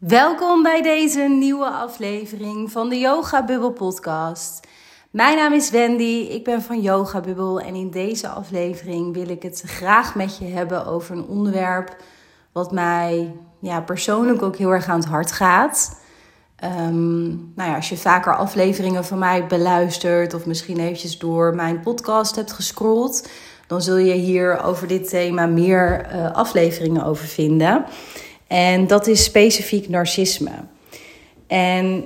Welkom 0.00 0.62
bij 0.62 0.82
deze 0.82 1.20
nieuwe 1.20 1.66
aflevering 1.66 2.70
van 2.70 2.88
de 2.88 2.98
Yoga 2.98 3.44
Bubble 3.44 3.72
podcast. 3.72 4.66
Mijn 5.10 5.36
naam 5.36 5.52
is 5.52 5.70
Wendy, 5.70 6.28
ik 6.30 6.44
ben 6.44 6.62
van 6.62 6.80
Yoga 6.80 7.20
Bubble 7.20 7.62
en 7.62 7.74
in 7.74 7.90
deze 7.90 8.28
aflevering 8.28 9.14
wil 9.14 9.28
ik 9.28 9.42
het 9.42 9.62
graag 9.66 10.14
met 10.14 10.38
je 10.38 10.44
hebben 10.44 10.86
over 10.86 11.16
een 11.16 11.26
onderwerp 11.26 11.96
wat 12.52 12.72
mij 12.72 13.34
ja, 13.58 13.80
persoonlijk 13.80 14.42
ook 14.42 14.56
heel 14.56 14.70
erg 14.70 14.88
aan 14.88 15.00
het 15.00 15.08
hart 15.08 15.32
gaat. 15.32 16.00
Um, 16.64 17.52
nou 17.54 17.70
ja, 17.70 17.76
als 17.76 17.88
je 17.88 17.96
vaker 17.96 18.36
afleveringen 18.36 19.04
van 19.04 19.18
mij 19.18 19.46
beluistert 19.46 20.34
of 20.34 20.46
misschien 20.46 20.78
eventjes 20.78 21.18
door 21.18 21.54
mijn 21.54 21.80
podcast 21.80 22.36
hebt 22.36 22.52
gescrolld, 22.52 23.28
dan 23.66 23.82
zul 23.82 23.96
je 23.96 24.14
hier 24.14 24.62
over 24.62 24.86
dit 24.86 25.08
thema 25.08 25.46
meer 25.46 26.06
uh, 26.14 26.30
afleveringen 26.32 27.04
over 27.04 27.26
vinden. 27.26 27.84
En 28.50 28.86
dat 28.86 29.06
is 29.06 29.24
specifiek 29.24 29.88
narcisme. 29.88 30.50
En 31.46 32.04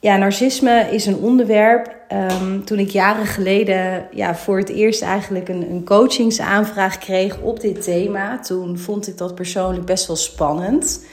ja, 0.00 0.16
narcisme 0.16 0.88
is 0.90 1.06
een 1.06 1.16
onderwerp. 1.16 1.94
Um, 2.12 2.64
toen 2.64 2.78
ik 2.78 2.90
jaren 2.90 3.26
geleden 3.26 4.08
ja, 4.10 4.34
voor 4.34 4.58
het 4.58 4.68
eerst 4.68 5.02
eigenlijk 5.02 5.48
een, 5.48 5.70
een 5.70 5.84
coachingsaanvraag 5.84 6.98
kreeg 6.98 7.38
op 7.38 7.60
dit 7.60 7.82
thema, 7.82 8.38
toen 8.38 8.78
vond 8.78 9.08
ik 9.08 9.18
dat 9.18 9.34
persoonlijk 9.34 9.86
best 9.86 10.06
wel 10.06 10.16
spannend. 10.16 11.04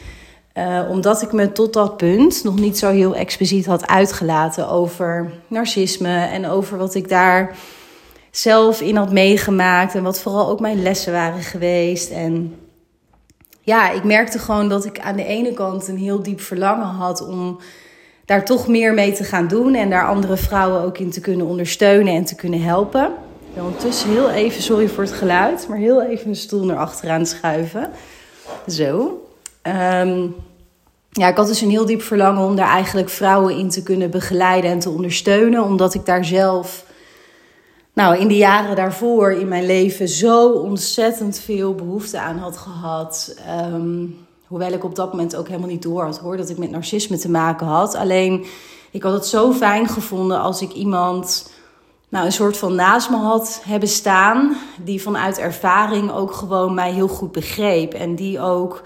Uh, 0.54 0.82
omdat 0.90 1.22
ik 1.22 1.32
me 1.32 1.52
tot 1.52 1.74
dat 1.74 1.98
punt 1.98 2.44
nog 2.44 2.60
niet 2.60 2.78
zo 2.78 2.92
heel 2.92 3.16
expliciet 3.16 3.66
had 3.66 3.88
uitgelaten 3.88 4.70
over 4.70 5.32
narcisme 5.48 6.26
en 6.26 6.48
over 6.48 6.78
wat 6.78 6.96
ik 6.96 7.10
daar 7.10 7.56
zelf 8.32 8.82
in 8.82 8.96
had 8.96 9.12
meegemaakt 9.12 9.96
en 9.96 10.04
wat 10.04 10.20
vooral 10.20 10.50
ook 10.50 10.60
mijn 10.60 10.82
lessen 10.82 11.14
waren 11.14 11.42
geweest. 11.42 12.10
En 12.10 12.56
ja, 13.70 13.92
ik 13.92 14.04
merkte 14.04 14.40
gewoon 14.40 14.70
dat 14.70 14.86
ik 14.86 15.00
aan 15.00 15.16
de 15.16 15.26
ene 15.26 15.54
kant 15.54 15.88
een 15.88 15.98
heel 15.98 16.24
diep 16.24 16.42
verlangen 16.42 16.88
had 16.88 17.28
om 17.28 17.60
daar 18.26 18.46
toch 18.46 18.68
meer 18.68 18.94
mee 18.94 19.12
te 19.12 19.24
gaan 19.24 19.48
doen 19.48 19.76
en 19.76 19.90
daar 19.90 20.08
andere 20.08 20.38
vrouwen 20.38 20.82
ook 20.82 20.98
in 20.98 21.12
te 21.12 21.22
kunnen 21.22 21.46
ondersteunen 21.46 22.14
en 22.14 22.26
te 22.26 22.36
kunnen 22.36 22.62
helpen. 22.62 23.12
Ik 23.54 23.62
ondertussen 23.62 24.10
heel 24.10 24.30
even, 24.30 24.62
sorry 24.62 24.88
voor 24.88 25.04
het 25.04 25.14
geluid, 25.14 25.68
maar 25.68 25.78
heel 25.78 26.04
even 26.04 26.30
een 26.30 26.36
stoel 26.36 26.66
naar 26.66 26.78
achteraan 26.78 27.26
schuiven. 27.26 27.90
Zo. 28.68 29.22
Um, 29.64 30.36
ja, 31.12 31.28
ik 31.28 31.38
had 31.38 31.48
dus 31.48 31.62
een 31.62 31.70
heel 31.70 31.86
diep 31.86 32.02
verlangen 32.02 32.44
om 32.44 32.56
daar 32.56 32.70
eigenlijk 32.70 33.10
vrouwen 33.10 33.58
in 33.58 33.70
te 33.70 33.84
kunnen 33.84 34.12
begeleiden 34.12 34.72
en 34.72 34.80
te 34.80 34.90
ondersteunen, 34.90 35.64
omdat 35.64 35.94
ik 35.94 36.06
daar 36.06 36.26
zelf 36.26 36.86
nou, 37.94 38.18
in 38.18 38.28
de 38.28 38.38
jaren 38.38 38.76
daarvoor 38.76 39.32
in 39.32 39.48
mijn 39.48 39.66
leven 39.66 40.08
zo 40.08 40.50
ontzettend 40.50 41.40
veel 41.40 41.76
behoefte 41.76 42.20
aan 42.20 42.38
had 42.38 42.58
gehad. 42.58 43.36
Um, 43.74 44.18
hoewel 44.48 44.72
ik 44.72 44.84
op 44.84 44.96
dat 44.96 45.12
moment 45.12 45.36
ook 45.36 45.48
helemaal 45.48 45.70
niet 45.70 45.82
door 45.82 46.04
had 46.04 46.18
hoor, 46.18 46.38
dat 46.38 46.50
ik 46.50 46.58
met 46.58 46.72
narcisme 46.72 47.18
te 47.18 47.30
maken 47.30 47.68
had. 47.68 47.96
Alleen, 47.96 48.46
ik 48.92 49.04
had 49.04 49.14
het 49.14 49.26
zo 49.26 49.52
fijn 49.52 49.88
gevonden 49.88 50.40
als 50.40 50.62
ik 50.62 50.72
iemand, 50.72 51.52
nou, 52.10 52.26
een 52.26 52.32
soort 52.32 52.58
van 52.58 52.76
naast 52.76 53.10
me 53.10 53.18
had 53.18 53.62
hebben 53.66 53.90
staan. 53.90 54.58
Die 54.84 55.02
vanuit 55.02 55.38
ervaring 55.38 56.12
ook 56.12 56.34
gewoon 56.34 56.74
mij 56.74 56.92
heel 56.92 57.08
goed 57.08 57.32
begreep. 57.32 57.94
En 57.94 58.16
die 58.16 58.40
ook 58.40 58.84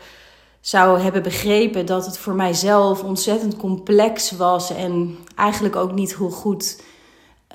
zou 0.62 1.00
hebben 1.00 1.24
begrepen 1.24 1.86
dat 1.86 2.06
het 2.06 2.18
voor 2.18 2.34
mijzelf 2.34 3.04
ontzettend 3.04 3.58
complex 3.58 4.32
was. 4.32 4.70
En 4.70 5.18
eigenlijk 5.36 5.76
ook 5.76 5.92
niet 5.92 6.18
heel 6.18 6.30
goed 6.30 6.82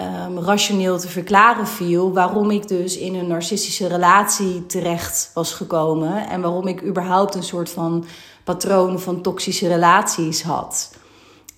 um, 0.00 0.38
rationeel 0.38 0.98
te 0.98 1.08
verklaren 1.08 1.66
viel 1.66 2.12
waarom 2.12 2.50
ik 2.50 2.68
dus 2.68 2.96
in 2.96 3.14
een 3.14 3.26
narcistische 3.26 3.86
relatie 3.86 4.66
terecht 4.66 5.30
was 5.34 5.52
gekomen 5.52 6.28
en 6.28 6.40
waarom 6.40 6.66
ik 6.66 6.82
überhaupt 6.82 7.34
een 7.34 7.42
soort 7.42 7.70
van 7.70 8.04
patroon 8.44 9.00
van 9.00 9.22
toxische 9.22 9.68
relaties 9.68 10.42
had. 10.42 10.90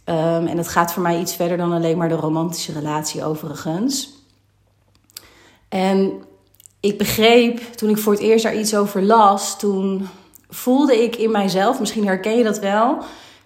Um, 0.04 0.46
en 0.46 0.56
dat 0.56 0.68
gaat 0.68 0.92
voor 0.92 1.02
mij 1.02 1.20
iets 1.20 1.34
verder 1.34 1.56
dan 1.56 1.72
alleen 1.72 1.98
maar 1.98 2.08
de 2.08 2.14
romantische 2.14 2.72
relatie 2.72 3.24
overigens. 3.24 4.18
En 5.68 6.22
ik 6.80 6.98
begreep 6.98 7.58
toen 7.58 7.90
ik 7.90 7.98
voor 7.98 8.12
het 8.12 8.22
eerst 8.22 8.44
daar 8.44 8.56
iets 8.56 8.74
over 8.74 9.02
las, 9.02 9.58
toen 9.58 10.08
voelde 10.48 11.02
ik 11.02 11.16
in 11.16 11.30
mijzelf, 11.30 11.80
misschien 11.80 12.06
herken 12.06 12.36
je 12.36 12.44
dat 12.44 12.58
wel, 12.58 12.98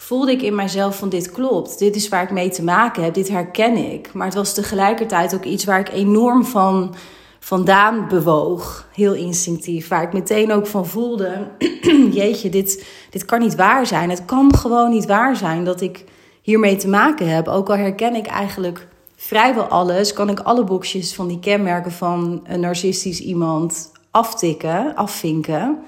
voelde 0.05 0.33
ik 0.33 0.43
in 0.43 0.55
mijzelf 0.55 0.99
van 0.99 1.09
dit 1.09 1.31
klopt. 1.31 1.79
Dit 1.79 1.97
is 1.97 2.09
waar 2.09 2.23
ik 2.23 2.31
mee 2.31 2.49
te 2.49 2.63
maken 2.63 3.03
heb. 3.03 3.15
Dit 3.15 3.29
herken 3.29 3.77
ik. 3.93 4.13
Maar 4.13 4.27
het 4.27 4.35
was 4.35 4.55
tegelijkertijd 4.55 5.35
ook 5.35 5.45
iets 5.45 5.65
waar 5.65 5.81
ik 5.81 5.89
enorm 5.89 6.45
van 6.45 6.95
vandaan 7.39 8.09
bewoog. 8.09 8.89
Heel 8.93 9.15
instinctief. 9.15 9.89
Waar 9.89 10.03
ik 10.03 10.13
meteen 10.13 10.53
ook 10.53 10.67
van 10.67 10.87
voelde: 10.87 11.49
jeetje, 12.21 12.49
dit, 12.49 12.87
dit 13.11 13.25
kan 13.25 13.41
niet 13.41 13.55
waar 13.55 13.87
zijn. 13.87 14.11
Het 14.11 14.25
kan 14.25 14.55
gewoon 14.55 14.91
niet 14.91 15.07
waar 15.07 15.37
zijn 15.37 15.65
dat 15.65 15.81
ik 15.81 16.05
hiermee 16.43 16.77
te 16.77 16.89
maken 16.89 17.29
heb. 17.29 17.49
Ook 17.49 17.69
al 17.69 17.77
herken 17.77 18.15
ik 18.15 18.27
eigenlijk 18.27 18.87
vrijwel 19.17 19.65
alles, 19.65 20.13
kan 20.13 20.31
ik 20.31 20.41
alle 20.41 20.65
boxjes 20.65 21.15
van 21.15 21.29
die 21.29 21.41
kenmerken 21.41 21.93
van 21.93 22.41
een 22.45 22.61
narcistisch 22.61 23.21
iemand 23.21 23.93
aftikken, 24.11 24.95
afvinken. 24.95 25.79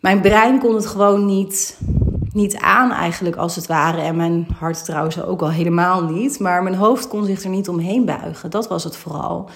Mijn 0.00 0.20
brein 0.20 0.58
kon 0.58 0.74
het 0.74 0.86
gewoon 0.86 1.26
niet 1.26 1.78
niet 2.38 2.56
aan 2.56 2.92
eigenlijk 2.92 3.36
als 3.36 3.56
het 3.56 3.66
ware. 3.66 4.00
En 4.00 4.16
mijn 4.16 4.46
hart 4.58 4.84
trouwens 4.84 5.22
ook 5.22 5.42
al 5.42 5.50
helemaal 5.50 6.02
niet. 6.02 6.38
Maar 6.38 6.62
mijn 6.62 6.74
hoofd 6.74 7.08
kon 7.08 7.24
zich 7.24 7.42
er 7.42 7.50
niet 7.50 7.68
omheen 7.68 8.04
buigen. 8.04 8.50
Dat 8.50 8.68
was 8.68 8.84
het 8.84 8.96
vooral. 8.96 9.50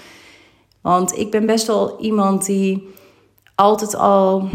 Want 0.81 1.17
ik 1.17 1.31
ben 1.31 1.45
best 1.45 1.67
wel 1.67 1.99
iemand 1.99 2.45
die 2.45 2.93
altijd 3.55 3.95
al... 3.95 4.49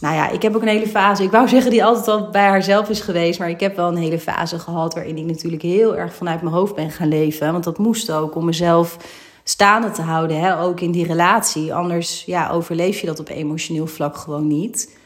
Nou 0.00 0.14
ja, 0.14 0.28
ik 0.28 0.42
heb 0.42 0.54
ook 0.54 0.62
een 0.62 0.68
hele 0.68 0.88
fase. 0.88 1.22
Ik 1.22 1.30
wou 1.30 1.48
zeggen 1.54 1.70
die 1.70 1.84
altijd 1.84 2.08
al 2.08 2.30
bij 2.30 2.46
haarzelf 2.48 2.88
is 2.88 3.00
geweest. 3.00 3.38
Maar 3.38 3.50
ik 3.50 3.60
heb 3.60 3.76
wel 3.76 3.88
een 3.88 3.96
hele 3.96 4.18
fase 4.18 4.58
gehad 4.58 4.94
waarin 4.94 5.16
ik 5.16 5.24
natuurlijk 5.24 5.62
heel 5.62 5.96
erg 5.96 6.14
vanuit 6.14 6.42
mijn 6.42 6.54
hoofd 6.54 6.74
ben 6.74 6.90
gaan 6.90 7.08
leven. 7.08 7.52
Want 7.52 7.64
dat 7.64 7.78
moest 7.78 8.12
ook 8.12 8.34
om 8.34 8.44
mezelf 8.44 8.96
staande 9.42 9.90
te 9.90 10.02
houden. 10.02 10.40
Hè? 10.40 10.60
Ook 10.60 10.80
in 10.80 10.90
die 10.90 11.06
relatie. 11.06 11.74
Anders 11.74 12.24
ja, 12.24 12.50
overleef 12.50 13.00
je 13.00 13.06
dat 13.06 13.20
op 13.20 13.28
emotioneel 13.28 13.86
vlak 13.86 14.16
gewoon 14.16 14.46
niet. 14.46 15.02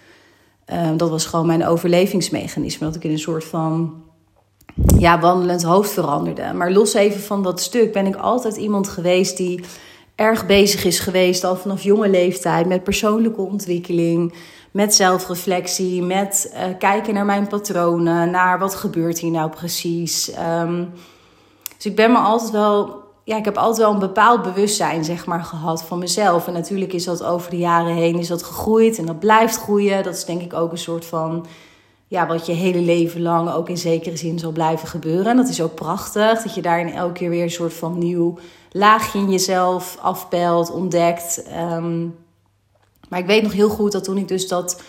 Ehm, 0.69 0.97
dat 0.97 1.11
was 1.11 1.27
gewoon 1.27 1.47
mijn 1.47 1.67
overlevingsmechanisme. 1.67 2.87
Dat 2.87 2.97
ik 2.97 3.05
in 3.05 3.11
een 3.11 3.19
soort 3.19 3.45
van 3.45 4.03
ja, 4.99 5.21
wandelend 5.21 5.63
hoofd 5.63 5.91
veranderde. 5.91 6.53
Maar 6.53 6.73
los 6.73 6.95
even 6.95 7.21
van 7.21 7.43
dat 7.43 7.61
stuk 7.61 7.93
ben 7.93 8.07
ik 8.07 8.17
altijd 8.17 8.57
iemand 8.57 8.89
geweest 8.89 9.37
die 9.37 9.65
erg 10.15 10.47
bezig 10.47 10.85
is 10.85 10.99
geweest, 10.99 11.45
al 11.45 11.57
vanaf 11.57 11.83
jonge 11.83 12.09
leeftijd, 12.09 12.67
met 12.67 12.85
persoonlijke 12.85 13.41
ontwikkeling, 13.41 14.35
met 14.71 14.95
zelfreflectie, 14.95 16.03
met 16.03 16.53
uh, 16.55 16.61
kijken 16.79 17.15
naar 17.15 17.25
mijn 17.25 17.47
patronen, 17.47 18.31
naar 18.31 18.59
wat 18.59 18.75
gebeurt 18.75 19.19
hier 19.19 19.31
nou 19.31 19.51
precies. 19.51 20.33
Um, 20.63 20.91
dus 21.77 21.87
ik 21.87 21.97
ben 21.97 22.13
me 22.13 22.19
altijd 22.19 22.51
wel 22.51 22.98
ja, 23.29 23.37
ik 23.37 23.45
heb 23.45 23.57
altijd 23.57 23.79
wel 23.79 23.93
een 23.93 23.99
bepaald 23.99 24.43
bewustzijn 24.43 25.05
zeg 25.05 25.27
maar, 25.27 25.43
gehad 25.43 25.83
van 25.83 25.99
mezelf. 25.99 26.47
En 26.47 26.53
natuurlijk 26.53 26.93
is 26.93 27.05
dat 27.05 27.25
over 27.25 27.51
de 27.51 27.57
jaren 27.57 27.95
heen 27.95 28.19
is 28.19 28.29
dat 28.29 28.43
gegroeid 28.43 28.99
en 28.99 29.07
dat 29.07 29.19
blijft 29.19 29.57
groeien. 29.57 30.03
Dat 30.03 30.15
is 30.15 30.25
denk 30.25 30.43
ik 30.43 30.55
ook 30.55 30.73
een 30.73 30.79
soort 30.79 31.05
van 31.05 31.47
ja, 32.07 32.27
wat 32.27 32.47
je 32.47 32.53
hele 32.53 32.81
leven 32.81 33.23
lang 33.23 33.53
ook 33.53 33.69
in 33.69 33.79
zekere 33.79 34.17
zin 34.17 34.39
zal 34.39 34.53
blijven 34.53 34.89
gebeuren. 34.89 35.27
En 35.27 35.37
dat 35.37 35.49
is 35.49 35.63
ook 35.63 35.75
prachtig, 35.75 36.43
dat 36.43 36.55
je 36.55 36.63
daarin 36.63 36.93
elke 36.93 37.13
keer 37.13 37.31
weer 37.31 37.43
een 37.43 37.51
soort 37.51 37.75
van 37.75 37.99
nieuw 37.99 38.39
laagje 38.71 39.19
in 39.19 39.31
jezelf 39.31 39.99
afpelt, 40.01 40.71
ontdekt. 40.71 41.45
Um, 41.73 42.17
maar 43.09 43.19
ik 43.19 43.27
weet 43.27 43.43
nog 43.43 43.53
heel 43.53 43.69
goed 43.69 43.93
dat 43.93 44.05
toen 44.05 44.19
ik 44.19 44.29
dus 44.29 44.49
dat 44.49 44.83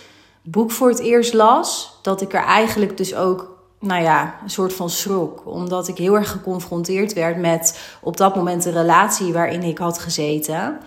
boek 0.43 0.71
voor 0.71 0.89
het 0.89 0.99
eerst 0.99 1.33
las, 1.33 1.99
dat 2.01 2.21
ik 2.21 2.33
er 2.33 2.43
eigenlijk 2.43 2.97
dus 2.97 3.15
ook 3.15 3.58
nou 3.79 4.03
ja, 4.03 4.39
een 4.43 4.49
soort 4.49 4.73
van 4.73 4.89
schrok. 4.89 5.41
Omdat 5.45 5.87
ik 5.87 5.97
heel 5.97 6.15
erg 6.15 6.31
geconfronteerd 6.31 7.13
werd 7.13 7.37
met 7.37 7.79
op 8.01 8.17
dat 8.17 8.35
moment 8.35 8.63
de 8.63 8.71
relatie 8.71 9.33
waarin 9.33 9.63
ik 9.63 9.77
had 9.77 9.99
gezeten. 9.99 10.79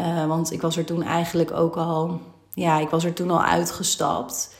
Uh, 0.00 0.26
want 0.26 0.52
ik 0.52 0.60
was 0.60 0.76
er 0.76 0.84
toen 0.84 1.02
eigenlijk 1.02 1.52
ook 1.52 1.76
al, 1.76 2.20
ja, 2.54 2.78
ik 2.78 2.88
was 2.88 3.04
er 3.04 3.12
toen 3.12 3.30
al 3.30 3.42
uitgestapt. 3.42 4.54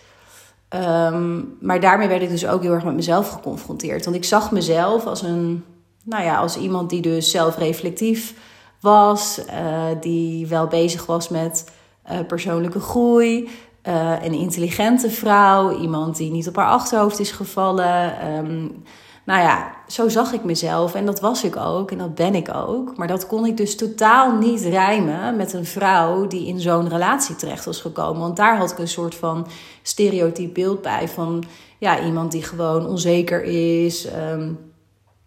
Um, 0.74 1.56
maar 1.60 1.80
daarmee 1.80 2.08
werd 2.08 2.22
ik 2.22 2.28
dus 2.28 2.46
ook 2.46 2.62
heel 2.62 2.72
erg 2.72 2.84
met 2.84 2.94
mezelf 2.94 3.30
geconfronteerd. 3.30 4.04
Want 4.04 4.16
ik 4.16 4.24
zag 4.24 4.50
mezelf 4.50 5.06
als 5.06 5.22
een, 5.22 5.64
nou 6.04 6.24
ja, 6.24 6.36
als 6.36 6.56
iemand 6.56 6.90
die 6.90 7.02
dus 7.02 7.30
zelfreflectief 7.30 8.34
was, 8.80 9.40
uh, 9.50 9.84
die 10.00 10.46
wel 10.46 10.66
bezig 10.66 11.06
was 11.06 11.28
met 11.28 11.70
uh, 12.10 12.18
persoonlijke 12.26 12.80
groei, 12.80 13.48
uh, 13.88 14.12
een 14.22 14.32
intelligente 14.32 15.10
vrouw, 15.10 15.80
iemand 15.80 16.16
die 16.16 16.30
niet 16.30 16.48
op 16.48 16.56
haar 16.56 16.68
achterhoofd 16.68 17.18
is 17.18 17.30
gevallen. 17.30 18.26
Um, 18.36 18.82
nou 19.24 19.40
ja, 19.40 19.74
zo 19.86 20.08
zag 20.08 20.32
ik 20.32 20.44
mezelf 20.44 20.94
en 20.94 21.06
dat 21.06 21.20
was 21.20 21.44
ik 21.44 21.56
ook 21.56 21.90
en 21.90 21.98
dat 21.98 22.14
ben 22.14 22.34
ik 22.34 22.54
ook. 22.54 22.96
Maar 22.96 23.06
dat 23.08 23.26
kon 23.26 23.46
ik 23.46 23.56
dus 23.56 23.76
totaal 23.76 24.32
niet 24.32 24.60
rijmen 24.60 25.36
met 25.36 25.52
een 25.52 25.66
vrouw 25.66 26.26
die 26.26 26.46
in 26.46 26.60
zo'n 26.60 26.88
relatie 26.88 27.36
terecht 27.36 27.64
was 27.64 27.80
gekomen. 27.80 28.20
Want 28.20 28.36
daar 28.36 28.56
had 28.56 28.70
ik 28.70 28.78
een 28.78 28.88
soort 28.88 29.14
van 29.14 29.46
stereotyp 29.82 30.54
beeld 30.54 30.82
bij 30.82 31.08
van 31.08 31.44
ja, 31.78 32.04
iemand 32.04 32.32
die 32.32 32.42
gewoon 32.42 32.86
onzeker 32.86 33.42
is. 33.42 34.08
Um, 34.32 34.58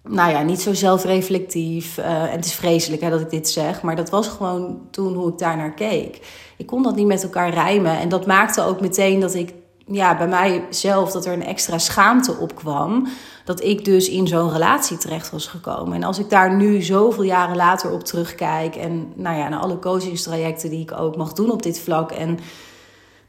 nou 0.09 0.31
ja, 0.31 0.41
niet 0.41 0.61
zo 0.61 0.73
zelfreflectief. 0.73 1.97
Uh, 1.97 2.05
en 2.05 2.31
het 2.31 2.45
is 2.45 2.53
vreselijk 2.53 3.01
hè, 3.01 3.09
dat 3.09 3.21
ik 3.21 3.29
dit 3.29 3.49
zeg, 3.49 3.81
maar 3.81 3.95
dat 3.95 4.09
was 4.09 4.27
gewoon 4.27 4.79
toen 4.91 5.13
hoe 5.13 5.29
ik 5.29 5.37
daar 5.37 5.57
naar 5.57 5.73
keek. 5.73 6.19
Ik 6.57 6.65
kon 6.65 6.83
dat 6.83 6.95
niet 6.95 7.07
met 7.07 7.23
elkaar 7.23 7.49
rijmen. 7.49 7.99
En 7.99 8.09
dat 8.09 8.25
maakte 8.25 8.61
ook 8.61 8.81
meteen 8.81 9.19
dat 9.19 9.33
ik 9.33 9.53
ja, 9.87 10.17
bij 10.17 10.27
mijzelf 10.27 11.11
dat 11.11 11.25
er 11.25 11.33
een 11.33 11.45
extra 11.45 11.77
schaamte 11.77 12.37
opkwam. 12.37 13.07
Dat 13.45 13.63
ik 13.63 13.85
dus 13.85 14.09
in 14.09 14.27
zo'n 14.27 14.51
relatie 14.51 14.97
terecht 14.97 15.31
was 15.31 15.47
gekomen. 15.47 15.93
En 15.93 16.03
als 16.03 16.19
ik 16.19 16.29
daar 16.29 16.55
nu 16.55 16.81
zoveel 16.81 17.23
jaren 17.23 17.55
later 17.55 17.91
op 17.91 18.03
terugkijk. 18.03 18.75
En 18.75 19.11
nou 19.15 19.37
ja, 19.37 19.49
naar 19.49 19.59
alle 19.59 19.79
coachingstrajecten 19.79 20.69
die 20.69 20.81
ik 20.81 20.99
ook 20.99 21.17
mag 21.17 21.33
doen 21.33 21.51
op 21.51 21.63
dit 21.63 21.79
vlak. 21.79 22.11
En 22.11 22.39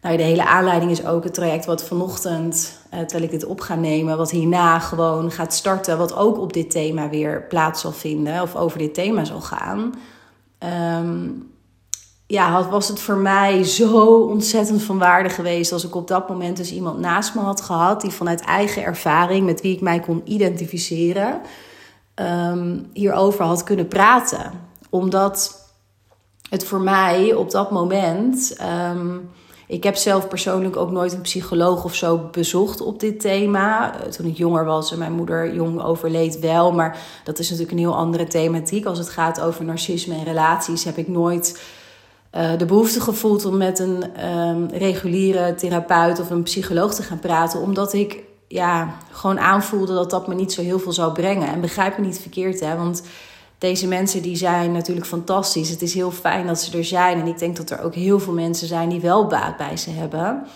nou, 0.03 0.17
de 0.17 0.23
hele 0.23 0.47
aanleiding 0.47 0.91
is 0.91 1.07
ook 1.07 1.25
het 1.25 1.35
traject 1.35 1.65
wat 1.65 1.85
vanochtend, 1.85 2.81
eh, 2.91 3.01
terwijl 3.01 3.23
ik 3.23 3.31
dit 3.31 3.45
op 3.45 3.61
ga 3.61 3.75
nemen, 3.75 4.17
wat 4.17 4.31
hierna 4.31 4.79
gewoon 4.79 5.31
gaat 5.31 5.55
starten, 5.55 5.99
wat 5.99 6.17
ook 6.17 6.39
op 6.39 6.53
dit 6.53 6.71
thema 6.71 7.09
weer 7.09 7.43
plaats 7.43 7.81
zal 7.81 7.93
vinden 7.93 8.43
of 8.43 8.57
over 8.57 8.79
dit 8.79 8.95
thema 8.95 9.25
zal 9.25 9.41
gaan. 9.41 9.95
Ehm, 10.59 11.29
ja, 12.27 12.69
was 12.69 12.89
het 12.89 13.01
voor 13.01 13.17
mij 13.17 13.65
zo 13.65 14.23
ontzettend 14.23 14.83
van 14.83 14.99
waarde 14.99 15.29
geweest 15.29 15.73
als 15.73 15.85
ik 15.85 15.95
op 15.95 16.09
dat 16.09 16.29
moment 16.29 16.57
dus 16.57 16.73
iemand 16.73 16.99
naast 16.99 17.35
me 17.35 17.41
had 17.41 17.61
gehad 17.61 18.01
die 18.01 18.11
vanuit 18.11 18.41
eigen 18.41 18.83
ervaring, 18.83 19.47
met 19.47 19.61
wie 19.61 19.75
ik 19.75 19.81
mij 19.81 20.01
kon 20.01 20.23
identificeren, 20.25 21.41
um, 22.15 22.91
hierover 22.93 23.45
had 23.45 23.65
kunnen 23.65 23.89
praten. 23.89 24.53
Omdat 24.91 25.67
het 26.51 26.65
voor 26.65 26.81
mij 26.81 27.35
op 27.35 27.51
dat 27.51 27.71
moment. 27.71 28.55
Ehm, 28.57 29.17
ik 29.69 29.83
heb 29.83 29.97
zelf 29.97 30.29
persoonlijk 30.29 30.77
ook 30.77 30.91
nooit 30.91 31.13
een 31.13 31.21
psycholoog 31.21 31.85
of 31.85 31.95
zo 31.95 32.29
bezocht 32.33 32.81
op 32.81 33.01
dit 33.01 33.21
thema. 33.21 33.95
Eh, 33.95 34.11
toen 34.11 34.27
ik 34.27 34.37
jonger 34.37 34.65
was 34.65 34.93
en 34.93 34.99
mijn 34.99 35.13
moeder 35.13 35.55
jong 35.55 35.83
overleed 35.83 36.39
wel. 36.39 36.73
Maar 36.73 36.99
dat 37.25 37.39
is 37.39 37.51
natuurlijk 37.51 37.77
een 37.77 37.85
heel 37.85 37.97
andere 37.97 38.27
thematiek. 38.27 38.87
Als 38.87 38.99
het 38.99 39.09
gaat 39.09 39.41
over 39.41 39.65
narcisme 39.65 40.15
en 40.15 40.25
relaties 40.25 40.85
heb 40.85 40.97
ik 40.97 41.09
nooit 41.09 41.63
uh, 42.35 42.59
de 42.59 42.65
behoefte 42.65 43.01
gevoeld 43.01 43.45
om 43.45 43.57
met 43.57 43.79
een 43.79 44.27
um, 44.29 44.69
reguliere 44.71 45.55
therapeut 45.55 46.21
of 46.21 46.31
een 46.31 46.43
psycholoog 46.43 46.95
te 46.95 47.03
gaan 47.03 47.19
praten. 47.19 47.61
Omdat 47.61 47.93
ik 47.93 48.23
ja, 48.47 48.95
gewoon 49.11 49.39
aanvoelde 49.39 49.95
dat 49.95 50.11
dat 50.11 50.29
me 50.29 50.35
niet 50.35 50.53
zo 50.53 50.63
heel 50.63 50.79
veel 50.79 50.93
zou 50.93 51.13
brengen. 51.13 51.49
En 51.49 51.61
begrijp 51.61 51.99
me 51.99 52.05
niet 52.05 52.21
verkeerd, 52.21 52.61
hè. 52.61 52.77
Want 52.77 53.03
deze 53.59 53.87
mensen 53.87 54.23
die 54.23 54.37
zijn 54.37 54.73
natuurlijk 54.73 55.07
fantastisch. 55.07 55.71
Het 55.71 55.83
is 55.83 55.95
heel 55.95 56.11
fijn 56.11 56.47
dat 56.47 56.61
ze 56.61 56.77
er 56.77 56.85
zijn. 56.85 57.21
En 57.21 57.27
ik 57.27 57.39
denk 57.39 57.57
dat 57.57 57.71
er 57.71 57.83
ook 57.83 57.95
heel 57.95 58.21
veel 58.21 58.33
mensen 58.33 58.67
zijn 58.67 58.89
die 58.89 59.01
wel 59.01 59.27
baat 59.27 59.57
bij 59.57 59.77
ze 59.77 59.91
hebben. 59.91 60.47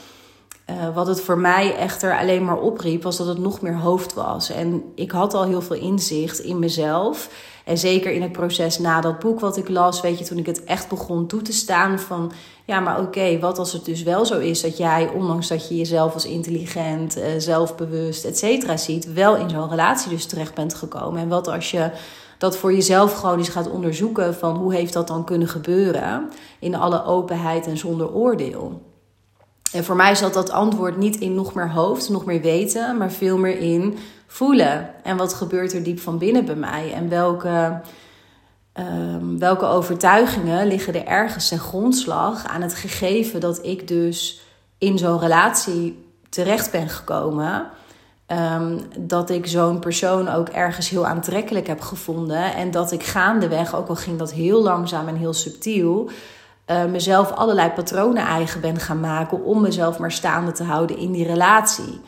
Uh, 0.70 0.94
wat 0.94 1.06
het 1.06 1.20
voor 1.20 1.38
mij 1.38 1.76
echter 1.76 2.18
alleen 2.18 2.44
maar 2.44 2.60
opriep, 2.60 3.02
was 3.02 3.16
dat 3.16 3.26
het 3.26 3.38
nog 3.38 3.60
meer 3.60 3.76
hoofd 3.76 4.14
was. 4.14 4.50
En 4.50 4.82
ik 4.94 5.10
had 5.10 5.34
al 5.34 5.44
heel 5.44 5.62
veel 5.62 5.76
inzicht 5.76 6.38
in 6.38 6.58
mezelf. 6.58 7.28
En 7.64 7.78
zeker 7.78 8.12
in 8.12 8.22
het 8.22 8.32
proces 8.32 8.78
na 8.78 9.00
dat 9.00 9.18
boek 9.18 9.40
wat 9.40 9.56
ik 9.56 9.68
las, 9.68 10.00
weet 10.00 10.18
je, 10.18 10.24
toen 10.24 10.38
ik 10.38 10.46
het 10.46 10.64
echt 10.64 10.88
begon 10.88 11.26
toe 11.26 11.42
te 11.42 11.52
staan 11.52 11.98
van, 11.98 12.32
ja, 12.64 12.80
maar 12.80 13.00
oké, 13.00 13.38
wat 13.38 13.58
als 13.58 13.72
het 13.72 13.84
dus 13.84 14.02
wel 14.02 14.26
zo 14.26 14.38
is 14.38 14.60
dat 14.60 14.76
jij, 14.76 15.08
ondanks 15.14 15.48
dat 15.48 15.68
je 15.68 15.76
jezelf 15.76 16.14
als 16.14 16.24
intelligent, 16.24 17.18
uh, 17.18 17.24
zelfbewust, 17.38 18.24
et 18.24 18.38
cetera 18.38 18.76
ziet, 18.76 19.12
wel 19.12 19.36
in 19.36 19.50
zo'n 19.50 19.70
relatie 19.70 20.10
dus 20.10 20.26
terecht 20.26 20.54
bent 20.54 20.74
gekomen. 20.74 21.20
En 21.20 21.28
wat 21.28 21.48
als 21.48 21.70
je 21.70 21.90
dat 22.42 22.56
voor 22.56 22.72
jezelf 22.72 23.12
gewoon 23.12 23.38
eens 23.38 23.48
gaat 23.48 23.70
onderzoeken 23.70 24.34
van 24.34 24.56
hoe 24.56 24.74
heeft 24.74 24.92
dat 24.92 25.06
dan 25.06 25.24
kunnen 25.24 25.48
gebeuren 25.48 26.30
in 26.58 26.74
alle 26.74 27.04
openheid 27.04 27.66
en 27.66 27.76
zonder 27.76 28.12
oordeel. 28.12 28.82
En 29.72 29.84
voor 29.84 29.96
mij 29.96 30.14
zat 30.14 30.34
dat 30.34 30.50
antwoord 30.50 30.96
niet 30.96 31.16
in 31.16 31.34
nog 31.34 31.54
meer 31.54 31.70
hoofd, 31.70 32.08
nog 32.08 32.24
meer 32.24 32.40
weten, 32.40 32.96
maar 32.96 33.10
veel 33.10 33.38
meer 33.38 33.58
in 33.58 33.98
voelen. 34.26 34.90
En 35.02 35.16
wat 35.16 35.34
gebeurt 35.34 35.72
er 35.72 35.82
diep 35.82 36.00
van 36.00 36.18
binnen 36.18 36.44
bij 36.44 36.54
mij? 36.54 36.92
En 36.92 37.08
welke, 37.08 37.80
um, 38.74 39.38
welke 39.38 39.66
overtuigingen 39.66 40.66
liggen 40.66 40.94
er 40.94 41.06
ergens 41.06 41.48
ten 41.48 41.58
grondslag 41.58 42.46
aan 42.46 42.62
het 42.62 42.74
gegeven 42.74 43.40
dat 43.40 43.64
ik 43.64 43.88
dus 43.88 44.40
in 44.78 44.98
zo'n 44.98 45.18
relatie 45.18 46.04
terecht 46.28 46.70
ben 46.70 46.88
gekomen? 46.88 47.70
Um, 48.32 48.80
dat 48.98 49.30
ik 49.30 49.46
zo'n 49.46 49.78
persoon 49.78 50.28
ook 50.28 50.48
ergens 50.48 50.88
heel 50.88 51.06
aantrekkelijk 51.06 51.66
heb 51.66 51.80
gevonden. 51.80 52.54
En 52.54 52.70
dat 52.70 52.92
ik 52.92 53.02
gaandeweg, 53.02 53.74
ook 53.76 53.88
al 53.88 53.96
ging 53.96 54.18
dat 54.18 54.32
heel 54.32 54.62
langzaam 54.62 55.08
en 55.08 55.16
heel 55.16 55.32
subtiel, 55.32 56.10
uh, 56.66 56.84
mezelf 56.84 57.30
allerlei 57.30 57.70
patronen 57.70 58.24
eigen 58.24 58.60
ben 58.60 58.76
gaan 58.78 59.00
maken 59.00 59.44
om 59.44 59.60
mezelf 59.60 59.98
maar 59.98 60.12
staande 60.12 60.52
te 60.52 60.62
houden 60.62 60.98
in 60.98 61.12
die 61.12 61.26
relatie. 61.26 62.00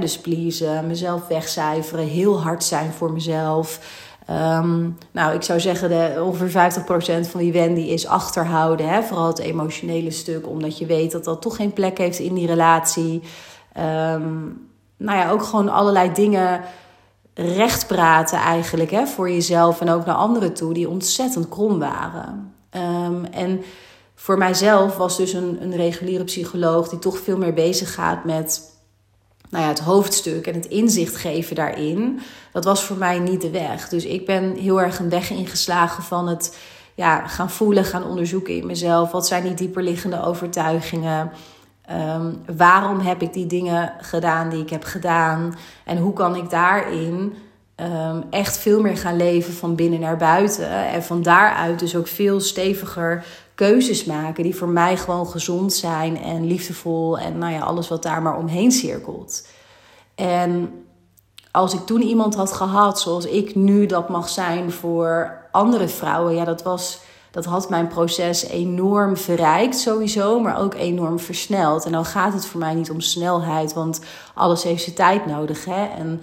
Dus 0.00 0.18
pleasen, 0.18 0.86
mezelf 0.86 1.26
wegcijferen, 1.26 2.06
heel 2.06 2.42
hard 2.42 2.64
zijn 2.64 2.92
voor 2.92 3.12
mezelf. 3.12 3.80
Um, 4.30 4.98
nou, 5.12 5.34
ik 5.34 5.42
zou 5.42 5.60
zeggen, 5.60 5.88
de, 5.88 6.22
ongeveer 6.24 6.72
50% 7.24 7.28
van 7.28 7.40
die 7.40 7.52
Wendy 7.52 7.80
is 7.80 8.06
achterhouden. 8.06 8.88
Hè? 8.88 9.02
Vooral 9.02 9.26
het 9.26 9.38
emotionele 9.38 10.10
stuk, 10.10 10.48
omdat 10.48 10.78
je 10.78 10.86
weet 10.86 11.12
dat 11.12 11.24
dat 11.24 11.42
toch 11.42 11.56
geen 11.56 11.72
plek 11.72 11.98
heeft 11.98 12.18
in 12.18 12.34
die 12.34 12.46
relatie. 12.46 13.22
Um, 13.78 14.70
nou 15.02 15.18
ja, 15.18 15.30
ook 15.30 15.42
gewoon 15.42 15.68
allerlei 15.68 16.12
dingen 16.12 16.60
recht 17.34 17.86
praten 17.86 18.38
eigenlijk 18.38 18.90
hè, 18.90 19.06
voor 19.06 19.30
jezelf 19.30 19.80
en 19.80 19.90
ook 19.90 20.06
naar 20.06 20.14
anderen 20.14 20.54
toe, 20.54 20.74
die 20.74 20.88
ontzettend 20.88 21.48
krom 21.48 21.78
waren. 21.78 22.54
Um, 22.76 23.24
en 23.24 23.62
voor 24.14 24.38
mijzelf 24.38 24.96
was 24.96 25.16
dus 25.16 25.32
een, 25.32 25.58
een 25.62 25.76
reguliere 25.76 26.24
psycholoog 26.24 26.88
die 26.88 26.98
toch 26.98 27.18
veel 27.18 27.36
meer 27.36 27.54
bezig 27.54 27.94
gaat 27.94 28.24
met 28.24 28.70
nou 29.50 29.64
ja, 29.64 29.70
het 29.70 29.80
hoofdstuk 29.80 30.46
en 30.46 30.54
het 30.54 30.66
inzicht 30.66 31.16
geven 31.16 31.56
daarin. 31.56 32.20
Dat 32.52 32.64
was 32.64 32.84
voor 32.84 32.96
mij 32.96 33.18
niet 33.18 33.40
de 33.40 33.50
weg. 33.50 33.88
Dus 33.88 34.04
ik 34.04 34.26
ben 34.26 34.54
heel 34.54 34.80
erg 34.80 34.98
een 34.98 35.08
weg 35.08 35.30
ingeslagen 35.30 36.02
van 36.02 36.28
het 36.28 36.58
ja, 36.94 37.26
gaan 37.26 37.50
voelen, 37.50 37.84
gaan 37.84 38.04
onderzoeken 38.04 38.56
in 38.56 38.66
mezelf. 38.66 39.10
Wat 39.10 39.26
zijn 39.26 39.42
die 39.42 39.54
dieperliggende 39.54 40.22
overtuigingen? 40.22 41.32
Um, 41.92 42.42
waarom 42.56 42.98
heb 42.98 43.22
ik 43.22 43.32
die 43.32 43.46
dingen 43.46 43.92
gedaan 44.00 44.48
die 44.48 44.62
ik 44.62 44.70
heb 44.70 44.84
gedaan? 44.84 45.54
En 45.84 45.98
hoe 45.98 46.12
kan 46.12 46.36
ik 46.36 46.50
daarin 46.50 47.34
um, 47.76 48.24
echt 48.30 48.56
veel 48.56 48.80
meer 48.80 48.96
gaan 48.96 49.16
leven 49.16 49.52
van 49.52 49.74
binnen 49.74 50.00
naar 50.00 50.16
buiten? 50.16 50.70
En 50.70 51.02
van 51.02 51.22
daaruit 51.22 51.78
dus 51.78 51.96
ook 51.96 52.06
veel 52.06 52.40
steviger 52.40 53.24
keuzes 53.54 54.04
maken 54.04 54.42
die 54.42 54.56
voor 54.56 54.68
mij 54.68 54.96
gewoon 54.96 55.26
gezond 55.26 55.72
zijn 55.72 56.22
en 56.22 56.46
liefdevol 56.46 57.18
en 57.18 57.38
nou 57.38 57.52
ja, 57.52 57.60
alles 57.60 57.88
wat 57.88 58.02
daar 58.02 58.22
maar 58.22 58.36
omheen 58.36 58.72
cirkelt. 58.72 59.46
En 60.14 60.70
als 61.50 61.74
ik 61.74 61.80
toen 61.80 62.02
iemand 62.02 62.34
had 62.34 62.52
gehad 62.52 63.00
zoals 63.00 63.26
ik 63.26 63.54
nu 63.54 63.86
dat 63.86 64.08
mag 64.08 64.28
zijn 64.28 64.70
voor 64.70 65.40
andere 65.50 65.88
vrouwen, 65.88 66.34
ja, 66.34 66.44
dat 66.44 66.62
was 66.62 67.00
dat 67.32 67.44
had 67.44 67.68
mijn 67.68 67.88
proces 67.88 68.46
enorm 68.46 69.16
verrijkt 69.16 69.78
sowieso, 69.78 70.40
maar 70.40 70.58
ook 70.58 70.74
enorm 70.74 71.18
versneld. 71.18 71.84
En 71.84 71.92
dan 71.92 72.04
gaat 72.04 72.32
het 72.32 72.46
voor 72.46 72.60
mij 72.60 72.74
niet 72.74 72.90
om 72.90 73.00
snelheid, 73.00 73.72
want 73.72 74.00
alles 74.34 74.62
heeft 74.62 74.82
zijn 74.82 74.94
tijd 74.94 75.26
nodig. 75.26 75.64
Hè? 75.64 75.86
En 75.86 76.20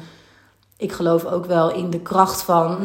ik 0.78 0.92
geloof 0.92 1.26
ook 1.26 1.46
wel 1.46 1.72
in 1.74 1.90
de 1.90 2.00
kracht 2.00 2.42
van 2.42 2.78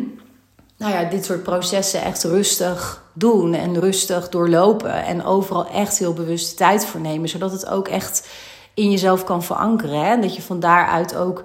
nou 0.80 0.92
ja, 0.92 1.04
dit 1.04 1.24
soort 1.24 1.42
processen 1.42 2.02
echt 2.02 2.24
rustig 2.24 3.02
doen 3.12 3.54
en 3.54 3.80
rustig 3.80 4.28
doorlopen. 4.28 5.04
En 5.04 5.24
overal 5.24 5.66
echt 5.66 5.98
heel 5.98 6.12
bewust 6.12 6.56
tijd 6.56 6.86
voor 6.86 7.00
nemen, 7.00 7.28
zodat 7.28 7.52
het 7.52 7.66
ook 7.66 7.88
echt 7.88 8.28
in 8.74 8.90
jezelf 8.90 9.24
kan 9.24 9.42
verankeren. 9.42 10.00
Hè? 10.00 10.12
En 10.12 10.20
dat 10.20 10.34
je 10.34 10.42
van 10.42 10.60
daaruit 10.60 11.16
ook 11.16 11.42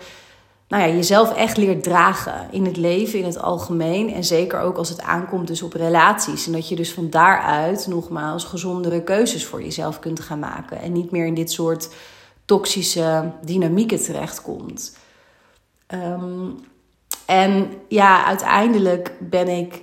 nou 0.67 0.83
ja, 0.83 0.95
jezelf 0.95 1.33
echt 1.33 1.57
leert 1.57 1.83
dragen 1.83 2.47
in 2.51 2.65
het 2.65 2.77
leven, 2.77 3.19
in 3.19 3.25
het 3.25 3.41
algemeen. 3.41 4.13
En 4.13 4.23
zeker 4.23 4.59
ook 4.59 4.77
als 4.77 4.89
het 4.89 5.01
aankomt 5.01 5.47
dus 5.47 5.61
op 5.61 5.73
relaties. 5.73 6.45
En 6.45 6.51
dat 6.51 6.69
je 6.69 6.75
dus 6.75 6.93
van 6.93 7.09
daaruit 7.09 7.87
nogmaals 7.87 8.43
gezondere 8.43 9.03
keuzes 9.03 9.45
voor 9.45 9.63
jezelf 9.63 9.99
kunt 9.99 10.19
gaan 10.19 10.39
maken. 10.39 10.81
En 10.81 10.91
niet 10.91 11.11
meer 11.11 11.25
in 11.25 11.33
dit 11.33 11.51
soort 11.51 11.89
toxische 12.45 13.31
dynamieken 13.41 14.03
terechtkomt. 14.03 14.97
Um, 15.87 16.59
en 17.25 17.73
ja, 17.87 18.25
uiteindelijk 18.25 19.13
ben 19.19 19.47
ik 19.47 19.81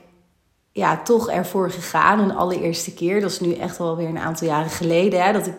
ja, 0.73 1.03
toch 1.03 1.31
ervoor 1.31 1.71
gegaan. 1.71 2.19
Een 2.19 2.37
allereerste 2.37 2.95
keer. 2.95 3.21
Dat 3.21 3.31
is 3.31 3.41
nu 3.41 3.53
echt 3.55 3.81
alweer 3.81 4.09
een 4.09 4.19
aantal 4.19 4.47
jaren 4.47 4.71
geleden. 4.71 5.25
Hè, 5.25 5.33
dat 5.33 5.47
ik 5.47 5.55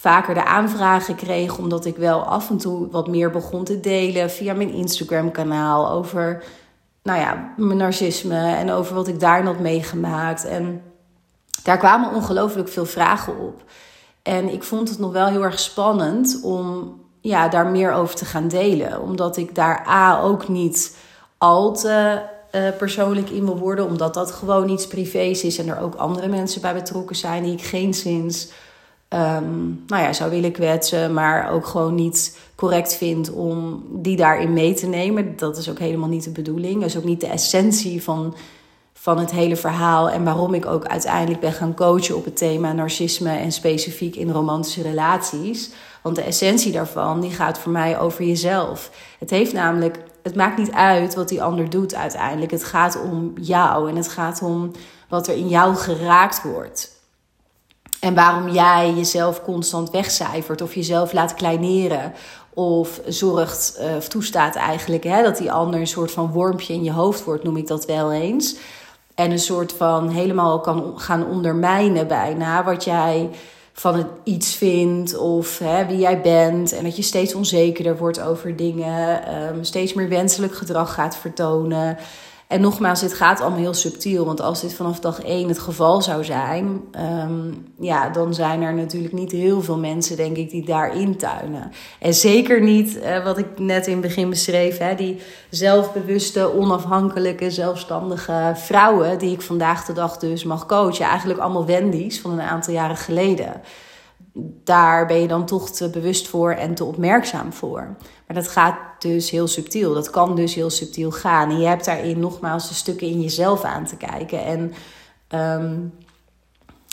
vaker 0.00 0.34
de 0.34 0.44
aanvragen 0.44 1.14
kreeg, 1.14 1.58
omdat 1.58 1.84
ik 1.84 1.96
wel 1.96 2.22
af 2.22 2.50
en 2.50 2.56
toe 2.56 2.90
wat 2.90 3.08
meer 3.08 3.30
begon 3.30 3.64
te 3.64 3.80
delen 3.80 4.30
via 4.30 4.54
mijn 4.54 4.72
Instagram-kanaal 4.72 5.90
over 5.90 6.42
nou 7.02 7.18
ja, 7.18 7.52
mijn 7.56 7.76
narcisme 7.76 8.54
en 8.54 8.70
over 8.70 8.94
wat 8.94 9.08
ik 9.08 9.20
daar 9.20 9.44
had 9.44 9.58
meegemaakt. 9.58 10.44
En 10.44 10.82
daar 11.62 11.78
kwamen 11.78 12.14
ongelooflijk 12.14 12.68
veel 12.68 12.86
vragen 12.86 13.38
op. 13.38 13.62
En 14.22 14.52
ik 14.52 14.62
vond 14.62 14.88
het 14.88 14.98
nog 14.98 15.12
wel 15.12 15.26
heel 15.26 15.42
erg 15.42 15.58
spannend 15.58 16.40
om 16.42 16.94
ja, 17.20 17.48
daar 17.48 17.66
meer 17.66 17.92
over 17.92 18.14
te 18.14 18.24
gaan 18.24 18.48
delen. 18.48 19.00
Omdat 19.00 19.36
ik 19.36 19.54
daar 19.54 19.86
A 19.88 20.20
ook 20.20 20.48
niet 20.48 20.96
al 21.38 21.72
te 21.72 22.22
uh, 22.52 22.62
persoonlijk 22.78 23.30
in 23.30 23.44
wil 23.44 23.58
worden, 23.58 23.86
omdat 23.86 24.14
dat 24.14 24.32
gewoon 24.32 24.68
iets 24.68 24.86
privés 24.86 25.44
is 25.44 25.58
en 25.58 25.68
er 25.68 25.80
ook 25.80 25.94
andere 25.94 26.28
mensen 26.28 26.60
bij 26.60 26.74
betrokken 26.74 27.16
zijn 27.16 27.42
die 27.42 27.52
ik 27.52 27.62
geen 27.62 27.94
zins 27.94 28.50
um, 29.14 29.82
nou 29.86 30.02
ja, 30.02 30.12
zou 30.12 30.30
willen 30.30 30.52
kwetsen, 30.52 31.14
maar 31.14 31.50
ook 31.52 31.66
gewoon 31.66 31.94
niet 31.94 32.38
correct 32.54 32.94
vindt 32.94 33.32
om 33.32 33.84
die 33.92 34.16
daarin 34.16 34.52
mee 34.52 34.74
te 34.74 34.86
nemen. 34.86 35.36
Dat 35.36 35.56
is 35.56 35.70
ook 35.70 35.78
helemaal 35.78 36.08
niet 36.08 36.24
de 36.24 36.30
bedoeling. 36.30 36.74
Dat 36.74 36.88
is 36.88 36.96
ook 36.96 37.04
niet 37.04 37.20
de 37.20 37.26
essentie 37.26 38.02
van, 38.02 38.34
van 38.92 39.18
het 39.18 39.30
hele 39.30 39.56
verhaal 39.56 40.10
en 40.10 40.24
waarom 40.24 40.54
ik 40.54 40.66
ook 40.66 40.86
uiteindelijk 40.86 41.40
ben 41.40 41.52
gaan 41.52 41.74
coachen 41.74 42.16
op 42.16 42.24
het 42.24 42.36
thema 42.36 42.72
narcisme 42.72 43.30
en 43.36 43.52
specifiek 43.52 44.16
in 44.16 44.30
romantische 44.30 44.82
relaties. 44.82 45.70
Want 46.02 46.16
de 46.16 46.22
essentie 46.22 46.72
daarvan 46.72 47.20
die 47.20 47.30
gaat 47.30 47.58
voor 47.58 47.72
mij 47.72 47.98
over 47.98 48.24
jezelf. 48.24 48.90
Het 49.18 49.30
heeft 49.30 49.52
namelijk, 49.52 49.98
het 50.22 50.34
maakt 50.34 50.58
niet 50.58 50.72
uit 50.72 51.14
wat 51.14 51.28
die 51.28 51.42
ander 51.42 51.70
doet 51.70 51.94
uiteindelijk. 51.94 52.50
Het 52.50 52.64
gaat 52.64 53.02
om 53.02 53.32
jou 53.40 53.88
en 53.88 53.96
het 53.96 54.08
gaat 54.08 54.42
om 54.42 54.70
wat 55.08 55.28
er 55.28 55.36
in 55.36 55.48
jou 55.48 55.74
geraakt 55.74 56.42
wordt. 56.42 56.99
En 58.00 58.14
waarom 58.14 58.48
jij 58.48 58.92
jezelf 58.96 59.42
constant 59.42 59.90
wegcijfert 59.90 60.62
of 60.62 60.74
jezelf 60.74 61.12
laat 61.12 61.34
kleineren. 61.34 62.12
Of 62.54 63.00
zorgt 63.06 63.80
uh, 63.80 63.96
of 63.96 64.08
toestaat 64.08 64.56
eigenlijk 64.56 65.04
hè, 65.04 65.22
dat 65.22 65.36
die 65.36 65.52
ander 65.52 65.80
een 65.80 65.86
soort 65.86 66.10
van 66.10 66.32
wormpje 66.32 66.72
in 66.72 66.84
je 66.84 66.92
hoofd 66.92 67.24
wordt, 67.24 67.44
noem 67.44 67.56
ik 67.56 67.66
dat 67.66 67.86
wel 67.86 68.12
eens. 68.12 68.56
En 69.14 69.30
een 69.30 69.38
soort 69.38 69.72
van 69.72 70.08
helemaal 70.08 70.60
kan 70.60 70.92
gaan 70.96 71.26
ondermijnen 71.26 72.08
bijna 72.08 72.64
wat 72.64 72.84
jij 72.84 73.30
van 73.72 73.94
het 73.94 74.06
iets 74.24 74.54
vindt 74.54 75.18
of 75.18 75.58
hè, 75.58 75.86
wie 75.86 75.98
jij 75.98 76.20
bent. 76.20 76.72
En 76.72 76.84
dat 76.84 76.96
je 76.96 77.02
steeds 77.02 77.34
onzekerder 77.34 77.96
wordt 77.96 78.20
over 78.20 78.56
dingen, 78.56 79.34
um, 79.44 79.64
steeds 79.64 79.94
meer 79.94 80.08
wenselijk 80.08 80.54
gedrag 80.54 80.94
gaat 80.94 81.16
vertonen. 81.16 81.98
En 82.50 82.60
nogmaals, 82.60 83.00
dit 83.00 83.14
gaat 83.14 83.40
allemaal 83.40 83.58
heel 83.58 83.74
subtiel. 83.74 84.24
Want 84.24 84.40
als 84.40 84.60
dit 84.60 84.74
vanaf 84.74 85.00
dag 85.00 85.22
één 85.22 85.48
het 85.48 85.58
geval 85.58 86.02
zou 86.02 86.24
zijn, 86.24 86.80
ehm, 86.92 87.52
ja, 87.78 88.08
dan 88.08 88.34
zijn 88.34 88.62
er 88.62 88.74
natuurlijk 88.74 89.12
niet 89.12 89.32
heel 89.32 89.62
veel 89.62 89.78
mensen, 89.78 90.16
denk 90.16 90.36
ik, 90.36 90.50
die 90.50 90.64
daarin 90.64 91.16
tuinen. 91.16 91.72
En 91.98 92.14
zeker 92.14 92.62
niet 92.62 92.96
uh, 92.96 93.24
wat 93.24 93.38
ik 93.38 93.46
net 93.56 93.86
in 93.86 93.92
het 93.92 94.02
begin 94.02 94.30
beschreef, 94.30 94.78
hè, 94.78 94.94
die 94.94 95.20
zelfbewuste, 95.50 96.56
onafhankelijke, 96.56 97.50
zelfstandige 97.50 98.52
vrouwen, 98.54 99.18
die 99.18 99.32
ik 99.32 99.42
vandaag 99.42 99.84
de 99.84 99.92
dag 99.92 100.16
dus 100.16 100.44
mag 100.44 100.66
coachen. 100.66 101.04
Eigenlijk 101.04 101.40
allemaal 101.40 101.66
Wendy's 101.66 102.20
van 102.20 102.30
een 102.30 102.40
aantal 102.40 102.74
jaren 102.74 102.96
geleden 102.96 103.60
daar 104.64 105.06
ben 105.06 105.20
je 105.20 105.28
dan 105.28 105.46
toch 105.46 105.70
te 105.70 105.90
bewust 105.90 106.28
voor 106.28 106.52
en 106.52 106.74
te 106.74 106.84
opmerkzaam 106.84 107.52
voor. 107.52 107.96
Maar 108.26 108.36
dat 108.36 108.48
gaat 108.48 108.76
dus 108.98 109.30
heel 109.30 109.48
subtiel. 109.48 109.94
Dat 109.94 110.10
kan 110.10 110.36
dus 110.36 110.54
heel 110.54 110.70
subtiel 110.70 111.10
gaan. 111.10 111.50
En 111.50 111.58
je 111.58 111.66
hebt 111.66 111.84
daarin 111.84 112.20
nogmaals 112.20 112.68
de 112.68 112.74
stukken 112.74 113.06
in 113.06 113.20
jezelf 113.20 113.64
aan 113.64 113.84
te 113.84 113.96
kijken. 113.96 114.44
En 114.44 114.72
ehm, 115.28 115.78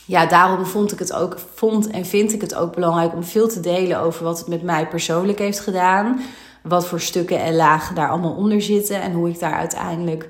ja, 0.06 0.26
daarom 0.26 0.66
vond 0.66 0.92
ik 0.92 1.00
het 1.00 1.14
ook, 1.14 1.40
vond 1.54 1.88
en 1.90 2.06
vind 2.06 2.34
ik 2.34 2.42
het 2.42 2.56
ook 2.56 2.74
belangrijk 2.74 3.14
om 3.14 3.24
veel 3.24 3.48
te 3.48 3.60
delen 3.60 4.00
over 4.00 4.24
wat 4.24 4.38
het 4.38 4.48
met 4.48 4.64
mij 4.64 4.88
persoonlijk 4.88 5.40
heeft 5.40 5.60
gedaan. 5.60 6.22
Wat 6.64 6.88
voor 6.88 7.02
stukken 7.02 7.40
en 7.40 7.56
lagen 7.56 7.96
daar 7.96 8.10
allemaal 8.10 8.36
onder 8.36 8.62
zitten. 8.62 9.02
En 9.02 9.14
hoe 9.14 9.30
ik 9.30 9.40
daar 9.40 9.54
uiteindelijk 9.54 10.28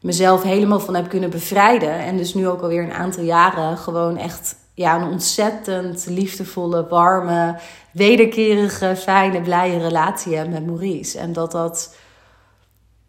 mezelf 0.00 0.42
helemaal 0.42 0.80
van 0.80 0.94
heb 0.94 1.08
kunnen 1.08 1.30
bevrijden. 1.30 1.98
En 1.98 2.16
dus 2.16 2.34
nu 2.34 2.48
ook 2.48 2.62
alweer 2.62 2.82
een 2.82 2.92
aantal 2.92 3.22
jaren 3.22 3.76
gewoon 3.76 4.16
echt 4.16 4.56
ja, 4.76 4.96
een 4.96 5.08
ontzettend 5.08 6.06
liefdevolle, 6.08 6.86
warme, 6.88 7.58
wederkerige, 7.92 8.96
fijne, 8.96 9.40
blije 9.40 9.78
relatie 9.78 10.36
heb 10.36 10.50
met 10.50 10.66
Maurice. 10.66 11.18
En 11.18 11.32
dat 11.32 11.52
dat, 11.52 11.96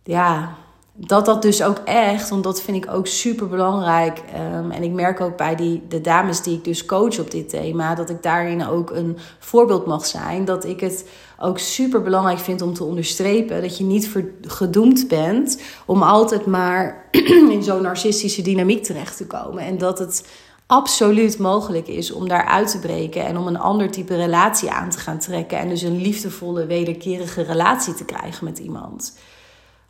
ja, 0.03 0.55
dat 0.93 1.25
dat 1.25 1.41
dus 1.41 1.63
ook 1.63 1.77
echt, 1.85 2.29
want 2.29 2.43
dat 2.43 2.61
vind 2.61 2.85
ik 2.85 2.93
ook 2.93 3.07
super 3.07 3.47
belangrijk. 3.47 4.21
Ehm, 4.33 4.71
en 4.71 4.83
ik 4.83 4.91
merk 4.91 5.21
ook 5.21 5.37
bij 5.37 5.55
die, 5.55 5.83
de 5.87 6.01
dames 6.01 6.41
die 6.41 6.57
ik 6.57 6.63
dus 6.63 6.85
coach 6.85 7.19
op 7.19 7.31
dit 7.31 7.49
thema, 7.49 7.95
dat 7.95 8.09
ik 8.09 8.23
daarin 8.23 8.67
ook 8.67 8.91
een 8.91 9.17
voorbeeld 9.39 9.85
mag 9.85 10.05
zijn. 10.05 10.45
Dat 10.45 10.65
ik 10.65 10.79
het 10.79 11.09
ook 11.39 11.59
super 11.59 12.01
belangrijk 12.01 12.39
vind 12.39 12.61
om 12.61 12.73
te 12.73 12.83
onderstrepen 12.83 13.61
dat 13.61 13.77
je 13.77 13.83
niet 13.83 14.11
gedoemd 14.41 15.07
bent 15.07 15.61
om 15.85 16.03
altijd 16.03 16.45
maar 16.45 17.07
in 17.55 17.63
zo'n 17.63 17.81
narcistische 17.81 18.41
dynamiek 18.41 18.83
terecht 18.83 19.17
te 19.17 19.27
komen. 19.27 19.63
En 19.63 19.77
dat 19.77 19.99
het 19.99 20.25
absoluut 20.67 21.37
mogelijk 21.37 21.87
is 21.87 22.11
om 22.11 22.27
daar 22.27 22.45
uit 22.45 22.71
te 22.71 22.79
breken 22.79 23.25
en 23.25 23.37
om 23.37 23.47
een 23.47 23.59
ander 23.59 23.91
type 23.91 24.15
relatie 24.15 24.71
aan 24.71 24.89
te 24.89 24.99
gaan 24.99 25.19
trekken. 25.19 25.57
En 25.57 25.69
dus 25.69 25.81
een 25.81 26.01
liefdevolle, 26.01 26.65
wederkerige 26.65 27.41
relatie 27.41 27.93
te 27.93 28.05
krijgen 28.05 28.45
met 28.45 28.57
iemand. 28.57 29.17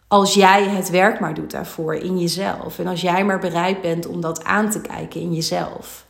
Als 0.07 0.33
jij 0.33 0.63
het 0.63 0.89
werk 0.89 1.19
maar 1.19 1.33
doet 1.33 1.51
daarvoor 1.51 1.95
in 1.95 2.19
jezelf. 2.19 2.79
En 2.79 2.87
als 2.87 3.01
jij 3.01 3.25
maar 3.25 3.39
bereid 3.39 3.81
bent 3.81 4.07
om 4.07 4.21
dat 4.21 4.43
aan 4.43 4.69
te 4.69 4.81
kijken 4.81 5.21
in 5.21 5.33
jezelf. 5.33 6.05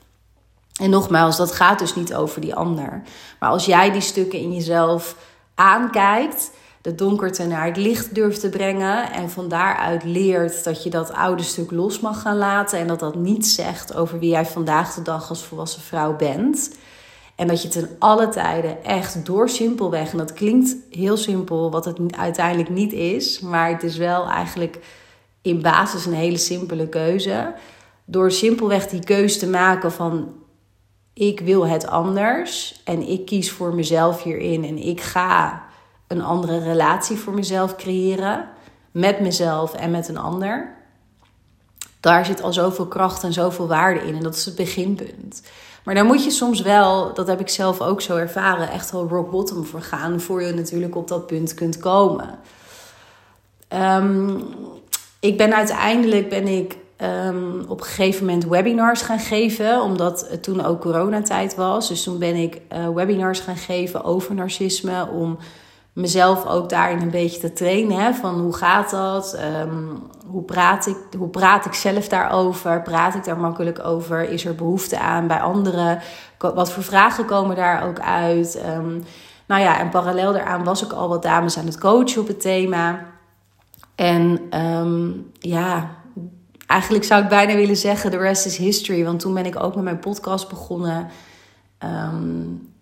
En 0.82 0.90
nogmaals, 0.90 1.38
dat 1.38 1.52
gaat 1.52 1.80
dus 1.80 1.96
niet 1.96 2.14
over 2.14 2.42
die 2.42 2.56
ander. 2.56 3.02
Maar 3.40 3.50
als 3.50 3.66
jij 3.66 3.92
die 3.92 4.02
stukken 4.02 4.40
in 4.40 4.54
jezelf 4.54 5.16
aankijkt 5.56 6.52
de 6.88 6.96
donkerte 6.96 7.48
naar 7.48 7.65
het 7.65 7.77
licht 7.77 8.15
durft 8.15 8.39
te 8.39 8.50
brengen. 8.50 9.12
En 9.12 9.29
van 9.29 9.48
daaruit 9.48 10.03
leert 10.03 10.63
dat 10.63 10.84
je 10.84 10.89
dat 10.89 11.13
oude 11.13 11.44
stuk 11.44 11.72
los 11.72 12.00
mag 12.00 12.22
gaan 12.22 12.38
laten. 12.38 12.79
En 12.79 12.88
dat 12.88 13.00
dat 13.00 13.15
niet 13.15 13.48
zegt 13.48 13.96
over 13.96 14.20
wie 14.20 14.29
jij 14.29 14.46
vandaag 14.46 14.94
de 14.94 15.01
dag 15.01 15.29
als 15.29 15.44
volwassen 15.44 15.82
vrouw 15.82 16.15
bent. 16.15 16.75
En 17.36 17.48
dat 17.48 17.62
je 17.62 17.67
ten 17.67 17.89
alle 18.00 18.29
tijden 18.29 18.84
echt 18.84 19.25
door 19.25 19.50
simpelweg, 19.50 20.12
en 20.12 20.17
dat 20.17 20.34
klinkt 20.34 20.75
heel 20.91 21.17
simpel, 21.17 21.72
wat 21.72 21.86
het 21.86 21.98
uiteindelijk 22.17 22.70
niet 22.70 22.94
is, 22.94 23.39
maar 23.39 23.70
het 23.70 23.84
is 23.84 23.98
wel 23.98 24.29
eigenlijk 24.29 24.79
in 25.41 25.62
basis 25.62 26.06
een 26.06 26.13
hele 26.13 26.38
simpele 26.38 26.88
keuze. 26.88 27.53
Door 28.06 28.32
simpelweg 28.32 28.88
die 28.88 29.03
keuze 29.03 29.39
te 29.39 29.48
maken 29.48 29.91
van 29.91 30.34
ik 31.13 31.39
wil 31.39 31.67
het 31.67 31.88
anders 31.88 32.82
en 32.84 33.08
ik 33.08 33.25
kies 33.25 33.51
voor 33.51 33.75
mezelf 33.75 34.24
hierin 34.24 34.63
en 34.63 34.77
ik 34.77 35.01
ga 35.01 35.67
een 36.08 36.22
andere 36.22 36.60
relatie 36.60 37.18
voor 37.18 37.34
mezelf 37.34 37.76
creëren. 37.76 38.48
Met 38.92 39.20
mezelf 39.20 39.74
en 39.74 39.92
met 39.92 40.08
een 40.08 40.18
ander. 40.18 40.76
Daar 42.00 42.26
zit 42.26 42.42
al 42.42 42.54
zoveel 42.54 42.88
kracht 42.88 43.24
en 43.24 43.34
zoveel 43.34 43.68
waarde 43.68 44.00
in. 44.00 44.16
En 44.16 44.24
dat 44.24 44.36
is 44.36 44.46
het 44.46 44.56
beginpunt. 44.56 45.42
Maar 45.84 45.96
daar 45.96 46.06
moet 46.06 46.24
je 46.24 46.32
soms 46.32 46.62
wel, 46.62 47.14
dat 47.14 47.28
heb 47.28 47.40
ik 47.40 47.50
zelf 47.50 47.82
ook 47.82 48.02
zo 48.02 48.18
ervaren, 48.18 48.72
echt 48.72 48.92
wel 48.92 49.08
rock 49.08 49.32
bottom 49.32 49.66
voor 49.66 49.82
gaan. 49.82 50.22
Voor 50.22 50.44
je 50.44 50.54
natuurlijk 50.54 50.96
op 50.96 51.08
dat 51.08 51.28
punt 51.28 51.54
kunt 51.54 51.78
komen. 51.78 52.40
Um, 53.74 54.44
ik 55.20 55.38
ben 55.38 55.56
uiteindelijk 55.56 56.30
ben 56.30 56.48
ik 56.48 56.78
um, 56.98 57.66
op 57.68 57.80
een 57.80 57.86
gegeven 57.86 58.26
moment 58.26 58.46
webinars 58.46 59.02
gaan 59.02 59.20
geven, 59.20 59.82
omdat 59.82 60.28
het 60.30 60.44
toen 60.44 60.66
ook 60.66 60.82
coronatijd 60.82 61.56
was. 61.56 61.88
Dus 61.88 62.04
toen 62.04 62.18
ben 62.18 62.36
ik 62.36 62.62
uh, 62.74 62.90
webinars 62.90 63.40
gaan 63.40 63.58
geven 63.58 64.04
over 64.04 64.36
narcisme 64.36 65.08
om 65.08 65.38
mezelf 65.98 66.46
ook 66.46 66.70
daarin 66.70 67.01
een 67.01 67.10
beetje 67.10 67.39
te 67.39 67.54
trainen. 67.54 67.98
Hè, 68.00 68.13
van 68.13 68.39
hoe 68.39 68.56
gaat 68.56 68.89
dat? 68.89 69.34
Ehm, 69.34 69.86
hoe, 70.25 70.44
praat 70.44 70.88
ik, 70.88 70.98
hoe 71.18 71.27
praat 71.27 71.66
ik 71.66 71.74
zelf 71.74 72.08
daarover? 72.08 72.82
Praat 72.82 73.16
ik 73.16 73.24
daar 73.24 73.38
makkelijk 73.38 73.86
over? 73.86 74.30
Is 74.30 74.46
er 74.46 74.56
behoefte 74.56 75.00
aan 75.00 75.27
bij 75.27 75.39
anderen? 75.39 76.00
Wat 76.38 76.72
voor 76.72 76.84
vragen 76.84 77.25
komen 77.25 77.56
daar 77.56 77.88
ook 77.88 78.00
uit? 78.00 78.63
Um, 78.75 79.04
nou 79.48 79.62
ja, 79.62 79.80
en 79.80 79.89
parallel 79.89 80.34
daaraan 80.34 80.63
was 80.63 80.84
ik 80.84 80.92
al 80.92 81.10
wat 81.10 81.24
dames 81.24 81.58
aan 81.58 81.66
het 81.66 81.80
coachen 81.80 82.22
op 82.22 82.27
het 82.27 82.42
thema. 82.42 83.06
En 83.96 84.42
um, 84.62 85.32
ja, 85.39 85.89
eigenlijk 86.68 87.04
zou 87.04 87.24
ik 87.24 87.30
bijna 87.30 87.56
willen 87.56 87.77
zeggen: 87.77 88.12
the 88.12 88.18
rest 88.18 88.46
is 88.46 88.58
history. 88.58 89.04
Want 89.04 89.20
toen 89.20 89.34
ben 89.34 89.46
ik 89.46 89.63
ook 89.63 89.75
met 89.75 89.84
mijn 89.84 90.00
podcast 90.00 90.50
begonnen. 90.50 91.08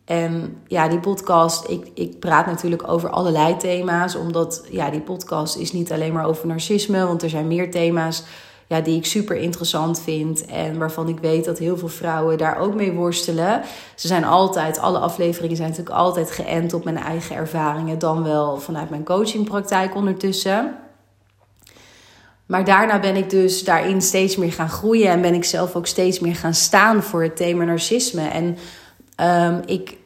En 0.06 0.58
ja, 0.68 0.88
die 0.88 1.00
podcast, 1.00 1.70
ik, 1.70 1.88
ik 1.94 2.20
praat 2.20 2.46
natuurlijk 2.46 2.88
over 2.88 3.10
allerlei 3.10 3.58
thema's. 3.58 4.16
Omdat 4.16 4.66
ja, 4.70 4.90
die 4.90 5.02
podcast 5.02 5.58
is 5.58 5.72
niet 5.72 5.92
alleen 5.92 6.14
maar 6.14 6.26
over 6.26 6.48
narcisme. 6.48 7.06
Want 7.06 7.24
er 7.24 7.30
zijn 7.30 7.48
meer 7.48 7.72
thema's 7.72 8.24
ja, 8.68 8.82
die 8.82 8.98
ik 8.98 9.06
super 9.06 9.36
interessant 9.36 10.02
vind. 10.02 10.46
En 10.46 10.78
waarvan 10.78 11.08
ik 11.08 11.20
weet 11.20 11.46
dat 11.46 11.58
heel 11.58 11.78
veel 11.78 11.88
vrouwen 11.88 12.38
daar 12.38 12.58
ook 12.58 12.76
mee 12.76 12.92
worstelen. 12.92 13.62
Ze 13.96 14.08
zijn 14.08 14.24
altijd, 14.24 14.80
alle 14.80 15.00
afleveringen 15.00 15.56
zijn 15.56 15.70
natuurlijk 15.70 15.96
altijd 15.96 16.32
geënt 16.32 16.74
op 16.74 16.84
mijn 16.84 16.98
eigen 16.98 17.36
ervaringen. 17.36 18.00
Dan 18.00 18.24
wel 18.24 18.58
vanuit 18.58 18.90
mijn 18.90 19.04
coachingpraktijk 19.04 19.96
ondertussen. 19.96 20.76
Maar 22.46 22.66
daarna 22.66 23.00
ben 23.00 23.16
ik 23.16 23.30
dus 23.30 23.64
daarin 23.64 24.02
steeds 24.02 24.36
meer 24.36 24.54
gaan 24.54 24.70
groeien. 24.70 25.10
En 25.10 25.22
ben 25.22 25.34
ik 25.34 25.44
zelf 25.44 25.76
ook 25.76 25.88
steeds 25.88 26.20
meer 26.20 26.36
gaan 26.36 26.54
staan 26.54 27.04
voor 27.04 27.24
het 27.24 27.36
thema 27.36 27.64
narcisme. 27.64 28.28
En 28.28 28.58
Um, 29.22 29.62
ik, 29.66 29.98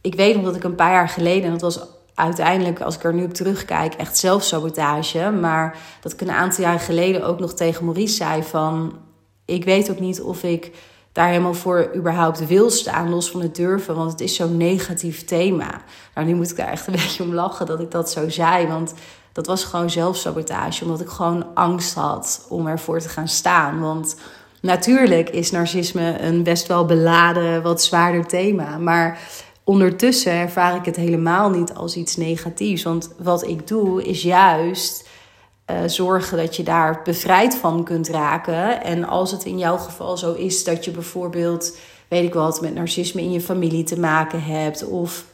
ik 0.00 0.14
weet 0.14 0.36
nog 0.36 0.44
dat 0.44 0.56
ik 0.56 0.64
een 0.64 0.74
paar 0.74 0.92
jaar 0.92 1.08
geleden, 1.08 1.44
en 1.44 1.50
dat 1.50 1.60
was 1.60 1.80
uiteindelijk, 2.16 2.80
als 2.80 2.94
ik 2.94 3.04
er 3.04 3.14
nu 3.14 3.24
op 3.24 3.34
terugkijk, 3.34 3.94
echt 3.94 4.16
zelfsabotage. 4.16 5.30
Maar 5.30 5.78
dat 6.00 6.12
ik 6.12 6.20
een 6.20 6.30
aantal 6.30 6.64
jaar 6.64 6.80
geleden 6.80 7.24
ook 7.24 7.38
nog 7.38 7.54
tegen 7.54 7.84
Maurice 7.84 8.14
zei 8.14 8.42
van... 8.42 8.98
Ik 9.44 9.64
weet 9.64 9.90
ook 9.90 10.00
niet 10.00 10.20
of 10.20 10.42
ik 10.42 10.72
daar 11.12 11.28
helemaal 11.28 11.54
voor 11.54 11.90
überhaupt 11.94 12.46
wil 12.46 12.70
staan, 12.70 13.10
los 13.10 13.30
van 13.30 13.40
het 13.40 13.54
durven. 13.54 13.94
Want 13.94 14.10
het 14.10 14.20
is 14.20 14.34
zo'n 14.34 14.56
negatief 14.56 15.24
thema. 15.24 15.80
Nou, 16.14 16.26
nu 16.26 16.34
moet 16.34 16.50
ik 16.50 16.56
daar 16.56 16.68
echt 16.68 16.86
een 16.86 16.92
beetje 17.02 17.22
om 17.22 17.34
lachen 17.34 17.66
dat 17.66 17.80
ik 17.80 17.90
dat 17.90 18.10
zo 18.10 18.28
zei. 18.28 18.66
Want 18.66 18.94
dat 19.32 19.46
was 19.46 19.64
gewoon 19.64 19.90
zelfsabotage. 19.90 20.84
Omdat 20.84 21.00
ik 21.00 21.08
gewoon 21.08 21.46
angst 21.54 21.94
had 21.94 22.46
om 22.48 22.66
ervoor 22.66 23.00
te 23.00 23.08
gaan 23.08 23.28
staan. 23.28 23.80
Want 23.80 24.16
Natuurlijk 24.66 25.30
is 25.30 25.50
narcisme 25.50 26.20
een 26.20 26.42
best 26.42 26.66
wel 26.66 26.84
beladen, 26.84 27.62
wat 27.62 27.82
zwaarder 27.82 28.26
thema. 28.26 28.78
Maar 28.78 29.18
ondertussen 29.64 30.32
ervaar 30.32 30.76
ik 30.76 30.84
het 30.84 30.96
helemaal 30.96 31.50
niet 31.50 31.74
als 31.74 31.96
iets 31.96 32.16
negatiefs. 32.16 32.82
Want 32.82 33.14
wat 33.18 33.46
ik 33.46 33.68
doe 33.68 34.04
is 34.04 34.22
juist 34.22 35.08
uh, 35.70 35.76
zorgen 35.86 36.36
dat 36.36 36.56
je 36.56 36.62
daar 36.62 37.00
bevrijd 37.04 37.56
van 37.56 37.84
kunt 37.84 38.08
raken. 38.08 38.82
En 38.84 39.04
als 39.04 39.30
het 39.30 39.44
in 39.44 39.58
jouw 39.58 39.76
geval 39.76 40.16
zo 40.16 40.32
is 40.32 40.64
dat 40.64 40.84
je 40.84 40.90
bijvoorbeeld, 40.90 41.76
weet 42.08 42.24
ik 42.24 42.34
wat, 42.34 42.60
met 42.60 42.74
narcisme 42.74 43.22
in 43.22 43.32
je 43.32 43.40
familie 43.40 43.84
te 43.84 44.00
maken 44.00 44.42
hebt, 44.42 44.86
of 44.86 45.24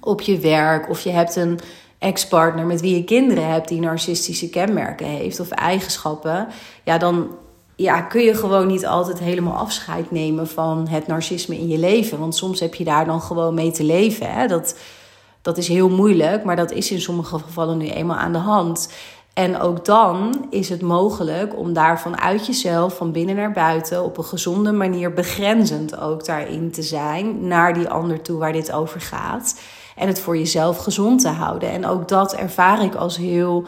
op 0.00 0.20
je 0.20 0.38
werk, 0.38 0.88
of 0.88 1.00
je 1.00 1.10
hebt 1.10 1.36
een 1.36 1.58
ex-partner 1.98 2.66
met 2.66 2.80
wie 2.80 2.96
je 2.96 3.04
kinderen 3.04 3.48
hebt 3.48 3.68
die 3.68 3.80
narcistische 3.80 4.50
kenmerken 4.50 5.06
heeft 5.06 5.40
of 5.40 5.50
eigenschappen, 5.50 6.48
ja, 6.84 6.98
dan 6.98 7.36
ja, 7.76 8.00
kun 8.00 8.22
je 8.22 8.34
gewoon 8.34 8.66
niet 8.66 8.86
altijd 8.86 9.18
helemaal 9.18 9.56
afscheid 9.56 10.10
nemen 10.10 10.48
van 10.48 10.88
het 10.88 11.06
narcisme 11.06 11.58
in 11.58 11.68
je 11.68 11.78
leven. 11.78 12.18
Want 12.18 12.36
soms 12.36 12.60
heb 12.60 12.74
je 12.74 12.84
daar 12.84 13.04
dan 13.04 13.20
gewoon 13.20 13.54
mee 13.54 13.70
te 13.70 13.84
leven. 13.84 14.32
Hè? 14.32 14.46
Dat, 14.46 14.78
dat 15.42 15.58
is 15.58 15.68
heel 15.68 15.88
moeilijk, 15.88 16.44
maar 16.44 16.56
dat 16.56 16.72
is 16.72 16.90
in 16.90 17.00
sommige 17.00 17.38
gevallen 17.38 17.78
nu 17.78 17.88
eenmaal 17.88 18.16
aan 18.16 18.32
de 18.32 18.38
hand. 18.38 18.88
En 19.34 19.60
ook 19.60 19.84
dan 19.84 20.46
is 20.50 20.68
het 20.68 20.82
mogelijk 20.82 21.58
om 21.58 21.72
daar 21.72 22.00
vanuit 22.00 22.46
jezelf, 22.46 22.96
van 22.96 23.12
binnen 23.12 23.36
naar 23.36 23.52
buiten, 23.52 24.04
op 24.04 24.18
een 24.18 24.24
gezonde 24.24 24.72
manier 24.72 25.12
begrenzend 25.12 25.98
ook 26.00 26.24
daarin 26.24 26.70
te 26.70 26.82
zijn 26.82 27.46
naar 27.46 27.74
die 27.74 27.88
ander 27.88 28.22
toe 28.22 28.38
waar 28.38 28.52
dit 28.52 28.72
over 28.72 29.00
gaat. 29.00 29.60
En 29.96 30.06
het 30.06 30.20
voor 30.20 30.36
jezelf 30.36 30.78
gezond 30.78 31.20
te 31.20 31.28
houden. 31.28 31.70
En 31.70 31.86
ook 31.86 32.08
dat 32.08 32.34
ervaar 32.34 32.84
ik 32.84 32.94
als 32.94 33.16
heel 33.16 33.64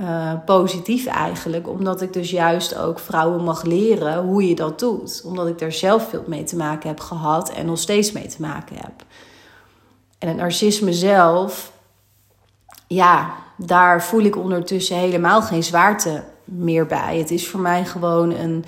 uh, 0.00 0.32
positief 0.44 1.06
eigenlijk. 1.06 1.68
Omdat 1.68 2.02
ik 2.02 2.12
dus 2.12 2.30
juist 2.30 2.76
ook 2.76 2.98
vrouwen 2.98 3.44
mag 3.44 3.62
leren 3.62 4.24
hoe 4.24 4.48
je 4.48 4.54
dat 4.54 4.78
doet. 4.78 5.22
Omdat 5.24 5.46
ik 5.46 5.58
daar 5.58 5.72
zelf 5.72 6.08
veel 6.08 6.24
mee 6.26 6.44
te 6.44 6.56
maken 6.56 6.88
heb 6.88 7.00
gehad 7.00 7.50
en 7.50 7.66
nog 7.66 7.78
steeds 7.78 8.12
mee 8.12 8.26
te 8.26 8.40
maken 8.40 8.76
heb. 8.76 9.04
En 10.18 10.28
het 10.28 10.36
narcisme 10.36 10.92
zelf, 10.92 11.72
ja, 12.86 13.34
daar 13.56 14.02
voel 14.02 14.20
ik 14.20 14.36
ondertussen 14.36 14.96
helemaal 14.96 15.42
geen 15.42 15.64
zwaarte 15.64 16.24
meer 16.44 16.86
bij. 16.86 17.18
Het 17.18 17.30
is 17.30 17.48
voor 17.48 17.60
mij 17.60 17.84
gewoon 17.84 18.30
een, 18.30 18.64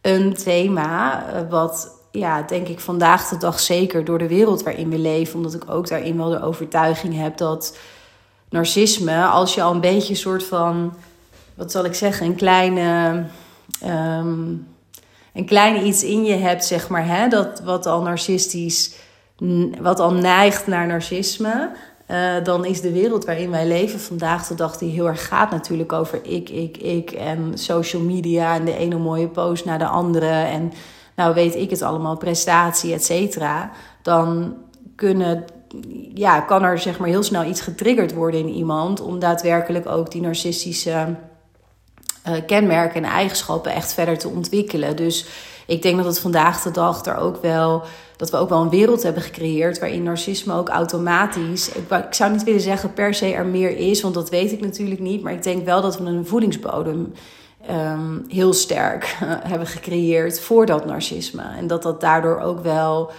een 0.00 0.34
thema 0.34 1.26
eh, 1.26 1.40
wat, 1.50 1.98
ja, 2.10 2.42
denk 2.42 2.68
ik 2.68 2.80
vandaag 2.80 3.28
de 3.28 3.36
dag 3.36 3.60
zeker 3.60 4.04
door 4.04 4.18
de 4.18 4.28
wereld 4.28 4.62
waarin 4.62 4.90
we 4.90 4.98
leven, 4.98 5.36
omdat 5.36 5.54
ik 5.54 5.70
ook 5.70 5.88
daarin 5.88 6.16
wel 6.16 6.30
de 6.30 6.42
overtuiging 6.42 7.16
heb 7.16 7.36
dat 7.36 7.78
narcisme, 8.50 9.24
als 9.24 9.54
je 9.54 9.62
al 9.62 9.72
een 9.72 9.80
beetje 9.80 10.10
een 10.10 10.16
soort 10.16 10.44
van, 10.44 10.94
wat 11.54 11.70
zal 11.70 11.84
ik 11.84 11.94
zeggen, 11.94 12.26
een 12.26 12.34
kleine, 12.34 13.24
um, 13.86 14.66
een 15.34 15.46
kleine 15.46 15.82
iets 15.82 16.02
in 16.02 16.24
je 16.24 16.34
hebt, 16.34 16.64
zeg 16.64 16.88
maar, 16.88 17.06
hè, 17.06 17.28
dat 17.28 17.60
wat 17.60 17.86
al 17.86 18.02
narcistisch, 18.02 18.94
wat 19.80 20.00
al 20.00 20.12
neigt 20.12 20.66
naar 20.66 20.86
narcisme. 20.86 21.70
Uh, 22.10 22.44
dan 22.44 22.64
is 22.64 22.80
de 22.80 22.92
wereld 22.92 23.24
waarin 23.24 23.50
wij 23.50 23.66
leven 23.66 24.00
vandaag 24.00 24.46
de 24.46 24.54
dag, 24.54 24.78
die 24.78 24.90
heel 24.90 25.08
erg 25.08 25.28
gaat 25.28 25.50
natuurlijk 25.50 25.92
over 25.92 26.20
ik, 26.22 26.48
ik, 26.48 26.76
ik 26.76 27.10
en 27.10 27.52
social 27.54 28.02
media 28.02 28.54
en 28.54 28.64
de 28.64 28.76
ene 28.76 28.98
mooie 28.98 29.28
post 29.28 29.64
naar 29.64 29.78
de 29.78 29.86
andere 29.86 30.30
en 30.30 30.72
nou 31.16 31.34
weet 31.34 31.54
ik 31.54 31.70
het 31.70 31.82
allemaal, 31.82 32.16
prestatie, 32.16 32.92
et 32.92 33.04
cetera. 33.04 33.70
Dan 34.02 34.56
kunnen 34.96 35.44
ja, 36.14 36.40
kan 36.40 36.62
er 36.62 36.78
zeg 36.78 36.98
maar 36.98 37.08
heel 37.08 37.22
snel 37.22 37.44
iets 37.44 37.60
getriggerd 37.60 38.14
worden 38.14 38.40
in 38.40 38.48
iemand 38.48 39.00
om 39.00 39.18
daadwerkelijk 39.18 39.86
ook 39.88 40.10
die 40.10 40.20
narcistische 40.20 41.16
uh, 42.28 42.34
kenmerken 42.46 43.04
en 43.04 43.10
eigenschappen 43.10 43.72
echt 43.72 43.94
verder 43.94 44.18
te 44.18 44.28
ontwikkelen. 44.28 44.96
Dus 44.96 45.26
ik 45.66 45.82
denk 45.82 45.96
dat 45.96 46.06
het 46.06 46.20
vandaag 46.20 46.62
de 46.62 46.70
dag 46.70 47.04
er 47.04 47.16
ook 47.16 47.42
wel 47.42 47.82
dat 48.16 48.30
we 48.30 48.36
ook 48.36 48.48
wel 48.48 48.60
een 48.60 48.68
wereld 48.68 49.02
hebben 49.02 49.22
gecreëerd 49.22 49.78
waarin 49.78 50.02
narcisme 50.02 50.54
ook 50.54 50.68
automatisch. 50.68 51.68
Ik, 51.68 51.84
zou 52.10 52.32
niet 52.32 52.44
willen 52.44 52.60
zeggen 52.60 52.92
per 52.92 53.14
se 53.14 53.32
er 53.32 53.46
meer 53.46 53.76
is, 53.76 54.00
want 54.00 54.14
dat 54.14 54.30
weet 54.30 54.52
ik 54.52 54.60
natuurlijk 54.60 55.00
niet. 55.00 55.22
Maar 55.22 55.32
ik 55.32 55.42
denk 55.42 55.64
wel 55.64 55.80
dat 55.80 55.98
we 55.98 56.04
een 56.04 56.26
voedingsbodem 56.26 57.12
um, 57.70 58.24
heel 58.28 58.52
sterk 58.52 59.16
hebben 59.52 59.66
gecreëerd 59.66 60.40
voor 60.40 60.66
dat 60.66 60.86
narcisme. 60.86 61.42
En 61.58 61.66
dat 61.66 61.82
dat 61.82 62.00
daardoor 62.00 62.40
ook 62.40 62.62
wel 62.62 63.10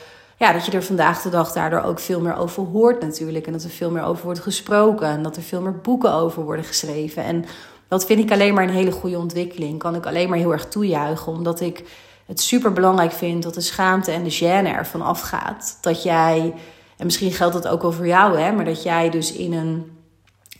ja, 0.41 0.53
dat 0.53 0.65
je 0.65 0.71
er 0.71 0.83
vandaag 0.83 1.21
de 1.21 1.29
dag 1.29 1.51
daardoor 1.51 1.81
ook 1.81 1.99
veel 1.99 2.21
meer 2.21 2.35
over 2.35 2.63
hoort 2.63 3.01
natuurlijk. 3.01 3.45
En 3.45 3.51
dat 3.51 3.63
er 3.63 3.69
veel 3.69 3.91
meer 3.91 4.03
over 4.03 4.23
wordt 4.23 4.39
gesproken. 4.39 5.07
En 5.07 5.23
dat 5.23 5.35
er 5.35 5.41
veel 5.41 5.61
meer 5.61 5.79
boeken 5.79 6.13
over 6.13 6.43
worden 6.43 6.65
geschreven. 6.65 7.23
En 7.23 7.45
dat 7.87 8.05
vind 8.05 8.19
ik 8.19 8.31
alleen 8.31 8.53
maar 8.53 8.63
een 8.63 8.69
hele 8.69 8.91
goede 8.91 9.17
ontwikkeling. 9.17 9.79
Kan 9.79 9.95
ik 9.95 10.05
alleen 10.05 10.29
maar 10.29 10.37
heel 10.37 10.51
erg 10.51 10.67
toejuichen. 10.67 11.31
Omdat 11.31 11.59
ik 11.59 11.83
het 12.25 12.41
super 12.41 12.73
belangrijk 12.73 13.11
vind 13.11 13.43
dat 13.43 13.53
de 13.53 13.61
schaamte 13.61 14.11
en 14.11 14.23
de 14.23 14.37
gêne 14.39 14.75
ervan 14.75 15.01
afgaat. 15.01 15.77
Dat 15.81 16.03
jij, 16.03 16.53
en 16.97 17.05
misschien 17.05 17.31
geldt 17.31 17.53
dat 17.53 17.67
ook 17.67 17.81
wel 17.81 17.91
voor 17.91 18.07
jou, 18.07 18.39
hè, 18.39 18.51
maar 18.51 18.65
dat 18.65 18.83
jij 18.83 19.09
dus 19.09 19.33
in 19.33 19.53
een 19.53 20.00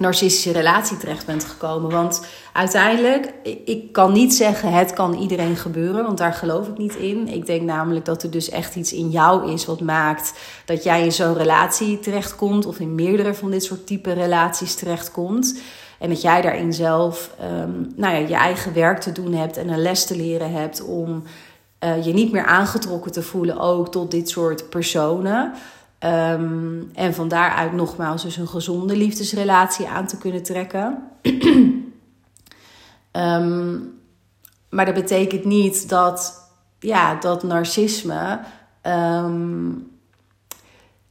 narcistische 0.02 0.52
relatie 0.52 0.98
terecht 0.98 1.26
bent 1.26 1.44
gekomen. 1.44 1.92
Want 1.92 2.26
uiteindelijk, 2.54 3.34
ik 3.66 3.92
kan 3.92 4.14
niet 4.14 4.34
zeggen 4.34 4.74
het 4.74 4.94
kan 4.94 5.14
iedereen 5.14 5.56
gebeuren, 5.56 6.04
want 6.04 6.18
daar 6.18 6.34
geloof 6.34 6.68
ik 6.68 6.78
niet 6.78 6.96
in. 6.96 7.28
Ik 7.28 7.46
denk 7.46 7.62
namelijk 7.62 8.06
dat 8.06 8.24
er 8.24 8.32
dus 8.32 8.50
echt 8.50 8.76
iets 8.76 8.94
in 8.94 9.10
jou 9.10 9.52
is 9.52 9.66
wat 9.66 9.82
maakt 9.82 10.34
dat 10.66 10.84
jij 10.84 11.04
in 11.04 11.12
zo'n 11.12 11.38
relatie 11.38 12.00
terechtkomt 12.00 12.66
of 12.66 12.80
in 12.80 12.96
meerdere 12.96 13.34
van 13.34 13.52
dit 13.52 13.64
soort 13.64 13.88
type 13.88 14.14
relaties 14.14 14.76
terechtkomt. 14.76 15.62
En 16.00 16.10
dat 16.10 16.22
jij 16.22 16.42
daarin 16.42 16.74
zelf 16.74 17.36
um, 17.42 17.94
nou 17.96 18.16
ja, 18.16 18.28
je 18.28 18.36
eigen 18.36 18.74
werk 18.74 19.00
te 19.00 19.12
doen 19.12 19.34
hebt 19.34 19.58
en 19.58 19.70
een 19.70 19.82
les 19.82 20.06
te 20.06 20.16
leren 20.16 20.52
hebt 20.52 20.84
om 20.84 21.24
uh, 21.84 22.06
je 22.06 22.14
niet 22.14 22.32
meer 22.32 22.46
aangetrokken 22.46 23.12
te 23.12 23.22
voelen 23.22 23.60
ook 23.60 23.92
tot 23.92 24.12
dit 24.12 24.30
soort 24.30 24.70
personen. 24.70 25.54
Um, 26.06 26.90
en 26.94 27.14
van 27.14 27.28
daaruit 27.28 27.74
nogmaals 27.74 28.24
dus 28.24 28.38
een 28.38 28.48
gezonde 28.48 28.96
liefdesrelatie 28.96 29.88
aan 29.88 30.08
te 30.08 30.18
kunnen 30.18 30.44
trekken. 30.44 31.08
um, 33.12 34.00
maar 34.70 34.86
dat 34.86 34.94
betekent 34.94 35.46
niet 35.46 35.90
dat, 35.90 36.50
ja, 36.80 37.16
dat 37.16 37.44
narcisme, 37.44 38.40
um, 38.84 39.92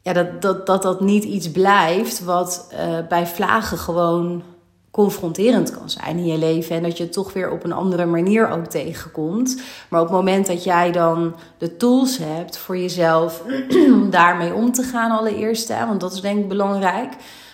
ja, 0.03 0.12
dat, 0.12 0.42
dat, 0.42 0.66
dat 0.66 0.83
dat 0.83 1.00
niet 1.00 1.24
iets 1.24 1.50
blijft 1.50 2.24
wat 2.24 2.68
uh, 2.72 3.07
bij 3.09 3.26
vlagen 3.26 3.79
gewoon 3.79 4.42
confronterend 4.90 5.70
kan 5.70 5.90
zijn 5.90 6.16
in 6.16 6.26
je 6.26 6.38
leven. 6.38 6.76
En 6.76 6.83
dat 6.83 6.96
je 6.96 7.03
het 7.03 7.12
toch 7.12 7.33
weer 7.33 7.50
op 7.50 7.64
een 7.64 7.72
andere 7.72 8.07
manier 8.07 8.50
ook 8.50 8.66
tegenkomt. 8.66 9.62
Maar 9.88 10.00
op 10.00 10.07
het 10.07 10.16
moment 10.16 10.46
dat 10.46 10.64
jij 10.64 10.92
dan 10.92 11.35
de 11.59 11.76
tools 11.76 12.18
hebt 12.18 12.59
voor 12.59 12.79
jezelf 12.79 13.42
om 13.94 14.11
daarmee 14.11 14.55
om 14.55 14.72
te 14.72 14.83
gaan, 14.83 15.18
allereerst. 15.18 15.68
Hè, 15.68 15.87
want 15.87 16.00
dat 16.00 16.12
is 16.12 16.20
denk 16.20 16.38
ik 16.38 16.48
belangrijk. 16.48 17.12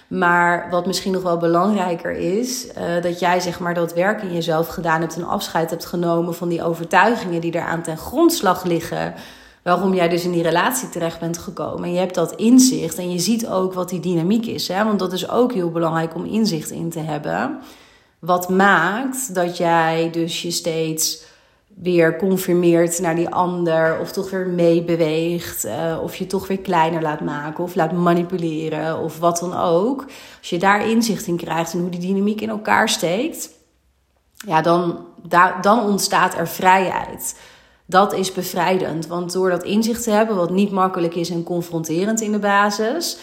Maar 0.08 0.70
wat 0.70 0.86
misschien 0.86 1.12
nog 1.12 1.22
wel 1.22 1.36
belangrijker 1.36 2.10
is, 2.10 2.66
uh, 2.66 3.02
dat 3.02 3.18
jij 3.18 3.40
zeg 3.40 3.60
maar 3.60 3.74
dat 3.74 3.94
werk 3.94 4.22
in 4.22 4.32
jezelf 4.32 4.68
gedaan 4.68 5.00
hebt 5.00 5.16
en 5.16 5.24
afscheid 5.24 5.70
hebt 5.70 5.86
genomen 5.86 6.34
van 6.34 6.48
die 6.48 6.62
overtuigingen 6.62 7.40
die 7.40 7.54
eraan 7.54 7.82
ten 7.82 7.96
grondslag 7.96 8.64
liggen 8.64 9.14
waarom 9.66 9.94
jij 9.94 10.08
dus 10.08 10.24
in 10.24 10.30
die 10.30 10.42
relatie 10.42 10.88
terecht 10.88 11.20
bent 11.20 11.38
gekomen. 11.38 11.84
En 11.84 11.92
je 11.92 11.98
hebt 11.98 12.14
dat 12.14 12.34
inzicht 12.34 12.98
en 12.98 13.10
je 13.10 13.18
ziet 13.18 13.46
ook 13.46 13.74
wat 13.74 13.88
die 13.88 14.00
dynamiek 14.00 14.46
is. 14.46 14.68
Hè? 14.68 14.84
Want 14.84 14.98
dat 14.98 15.12
is 15.12 15.28
ook 15.30 15.52
heel 15.52 15.70
belangrijk 15.70 16.14
om 16.14 16.24
inzicht 16.24 16.70
in 16.70 16.90
te 16.90 16.98
hebben. 16.98 17.58
Wat 18.18 18.48
maakt 18.48 19.34
dat 19.34 19.56
jij 19.56 20.08
dus 20.12 20.42
je 20.42 20.50
steeds 20.50 21.24
weer 21.74 22.16
confirmeert 22.16 23.00
naar 23.00 23.14
die 23.16 23.28
ander, 23.28 23.98
of 24.00 24.12
toch 24.12 24.30
weer 24.30 24.46
meebeweegt, 24.46 25.64
uh, 25.64 25.98
of 26.02 26.16
je 26.16 26.26
toch 26.26 26.46
weer 26.46 26.60
kleiner 26.60 27.02
laat 27.02 27.20
maken, 27.20 27.64
of 27.64 27.74
laat 27.74 27.92
manipuleren, 27.92 28.98
of 28.98 29.18
wat 29.18 29.38
dan 29.38 29.56
ook. 29.56 30.04
Als 30.38 30.50
je 30.50 30.58
daar 30.58 30.88
inzicht 30.88 31.26
in 31.26 31.36
krijgt 31.36 31.72
en 31.72 31.80
hoe 31.80 31.90
die 31.90 32.00
dynamiek 32.00 32.40
in 32.40 32.48
elkaar 32.48 32.88
steekt, 32.88 33.50
ja, 34.34 34.60
dan, 34.60 35.04
dan 35.60 35.80
ontstaat 35.80 36.34
er 36.34 36.48
vrijheid 36.48 37.34
dat 37.86 38.12
is 38.12 38.32
bevrijdend. 38.32 39.06
Want 39.06 39.32
door 39.32 39.50
dat 39.50 39.62
inzicht 39.62 40.02
te 40.02 40.10
hebben, 40.10 40.36
wat 40.36 40.50
niet 40.50 40.70
makkelijk 40.70 41.14
is 41.14 41.30
en 41.30 41.42
confronterend 41.42 42.20
in 42.20 42.32
de 42.32 42.38
basis, 42.38 43.18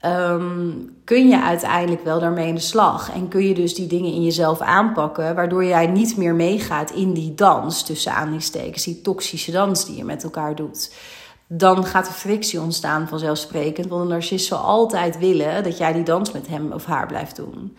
ehm, 0.00 0.70
kun 1.04 1.28
je 1.28 1.40
uiteindelijk 1.40 2.04
wel 2.04 2.20
daarmee 2.20 2.48
in 2.48 2.54
de 2.54 2.60
slag. 2.60 3.12
En 3.12 3.28
kun 3.28 3.44
je 3.44 3.54
dus 3.54 3.74
die 3.74 3.86
dingen 3.86 4.12
in 4.12 4.24
jezelf 4.24 4.60
aanpakken, 4.60 5.34
waardoor 5.34 5.64
jij 5.64 5.86
niet 5.86 6.16
meer 6.16 6.34
meegaat 6.34 6.90
in 6.90 7.12
die 7.12 7.34
dans 7.34 7.82
tussen 7.82 8.12
aanhalingstekens, 8.12 8.84
die 8.84 9.00
toxische 9.00 9.50
dans 9.50 9.84
die 9.86 9.96
je 9.96 10.04
met 10.04 10.24
elkaar 10.24 10.54
doet. 10.54 10.92
Dan 11.46 11.84
gaat 11.84 12.06
er 12.06 12.12
frictie 12.12 12.60
ontstaan 12.60 13.08
vanzelfsprekend. 13.08 13.88
Want 13.88 14.02
een 14.02 14.08
narcist 14.08 14.46
zal 14.46 14.58
altijd 14.58 15.18
willen 15.18 15.64
dat 15.64 15.78
jij 15.78 15.92
die 15.92 16.02
dans 16.02 16.32
met 16.32 16.46
hem 16.46 16.72
of 16.72 16.84
haar 16.84 17.06
blijft 17.06 17.36
doen. 17.36 17.76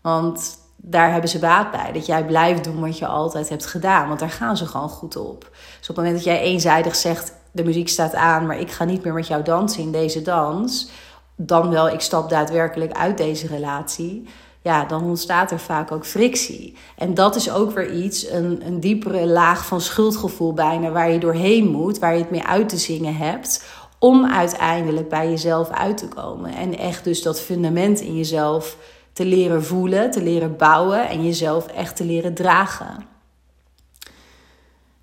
Want 0.00 0.58
daar 0.86 1.12
hebben 1.12 1.30
ze 1.30 1.38
baat 1.38 1.70
bij. 1.70 1.92
Dat 1.92 2.06
jij 2.06 2.24
blijft 2.24 2.64
doen 2.64 2.80
wat 2.80 2.98
je 2.98 3.06
altijd 3.06 3.48
hebt 3.48 3.66
gedaan. 3.66 4.08
Want 4.08 4.20
daar 4.20 4.30
gaan 4.30 4.56
ze 4.56 4.66
gewoon 4.66 4.88
goed 4.88 5.16
op. 5.16 5.50
Dus 5.78 5.90
op 5.90 5.96
het 5.96 5.96
moment 5.96 6.14
dat 6.14 6.24
jij 6.24 6.40
eenzijdig 6.40 6.96
zegt: 6.96 7.32
de 7.52 7.64
muziek 7.64 7.88
staat 7.88 8.14
aan, 8.14 8.46
maar 8.46 8.58
ik 8.58 8.70
ga 8.70 8.84
niet 8.84 9.04
meer 9.04 9.12
met 9.12 9.26
jou 9.26 9.42
dansen 9.42 9.82
in 9.82 9.92
deze 9.92 10.22
dans. 10.22 10.88
Dan 11.36 11.70
wel, 11.70 11.88
ik 11.88 12.00
stap 12.00 12.30
daadwerkelijk 12.30 12.92
uit 12.92 13.16
deze 13.16 13.46
relatie. 13.46 14.28
Ja, 14.62 14.84
dan 14.84 15.04
ontstaat 15.04 15.50
er 15.50 15.58
vaak 15.58 15.92
ook 15.92 16.06
frictie. 16.06 16.76
En 16.96 17.14
dat 17.14 17.36
is 17.36 17.50
ook 17.50 17.70
weer 17.70 17.92
iets, 17.92 18.30
een, 18.30 18.62
een 18.66 18.80
diepere 18.80 19.26
laag 19.26 19.66
van 19.66 19.80
schuldgevoel 19.80 20.52
bijna, 20.52 20.90
waar 20.90 21.10
je 21.10 21.18
doorheen 21.18 21.66
moet, 21.66 21.98
waar 21.98 22.12
je 22.12 22.20
het 22.20 22.30
mee 22.30 22.44
uit 22.44 22.68
te 22.68 22.76
zingen 22.76 23.16
hebt, 23.16 23.64
om 23.98 24.26
uiteindelijk 24.26 25.08
bij 25.08 25.30
jezelf 25.30 25.70
uit 25.70 25.96
te 25.96 26.08
komen. 26.08 26.54
En 26.54 26.78
echt 26.78 27.04
dus 27.04 27.22
dat 27.22 27.40
fundament 27.40 28.00
in 28.00 28.16
jezelf 28.16 28.76
te 29.14 29.24
leren 29.24 29.64
voelen, 29.64 30.10
te 30.10 30.22
leren 30.22 30.56
bouwen 30.56 31.08
en 31.08 31.24
jezelf 31.24 31.66
echt 31.66 31.96
te 31.96 32.04
leren 32.04 32.34
dragen. 32.34 33.06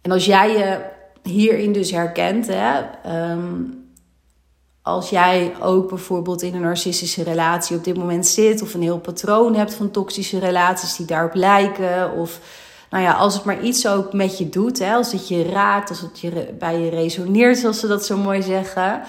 En 0.02 0.12
als 0.12 0.26
jij 0.26 0.52
je 0.52 0.80
hierin 1.24 1.74
dus 1.74 1.91
herkent, 1.91 2.47
hè, 2.47 2.80
ehm, 3.04 3.63
als 4.82 5.10
jij 5.10 5.54
ook 5.60 5.89
bijvoorbeeld 5.89 6.41
in 6.41 6.56
een 6.56 6.62
narcistische 6.62 7.24
relatie 7.24 7.78
op 7.78 7.84
dit 7.84 7.97
moment 7.97 8.28
zit, 8.28 8.62
of 8.62 8.74
een 8.74 8.82
heel 8.82 9.00
patroon 9.00 9.56
hebt 9.56 9.74
van 9.74 9.91
toxische 9.91 10.39
relaties 10.39 10.95
die 10.95 11.06
daarop 11.06 11.34
lijken, 11.34 12.12
of 12.12 12.39
nou 12.89 13.04
ja, 13.04 13.13
als 13.13 13.34
het 13.34 13.43
maar 13.43 13.62
iets 13.62 13.88
ook 13.88 14.13
met 14.13 14.38
je 14.38 14.50
doet, 14.50 14.80
hè, 14.80 14.93
als 14.93 15.12
het 15.12 15.28
je 15.28 15.43
raakt, 15.43 15.89
als 15.89 16.02
het 16.02 16.19
je, 16.19 16.54
bij 16.60 16.80
je 16.80 16.89
resoneert, 16.89 17.58
zoals 17.58 17.80
ze 17.80 17.88
dat 17.88 18.06
zo 18.06 18.17
mooi 18.17 18.41
zeggen, 18.41 19.02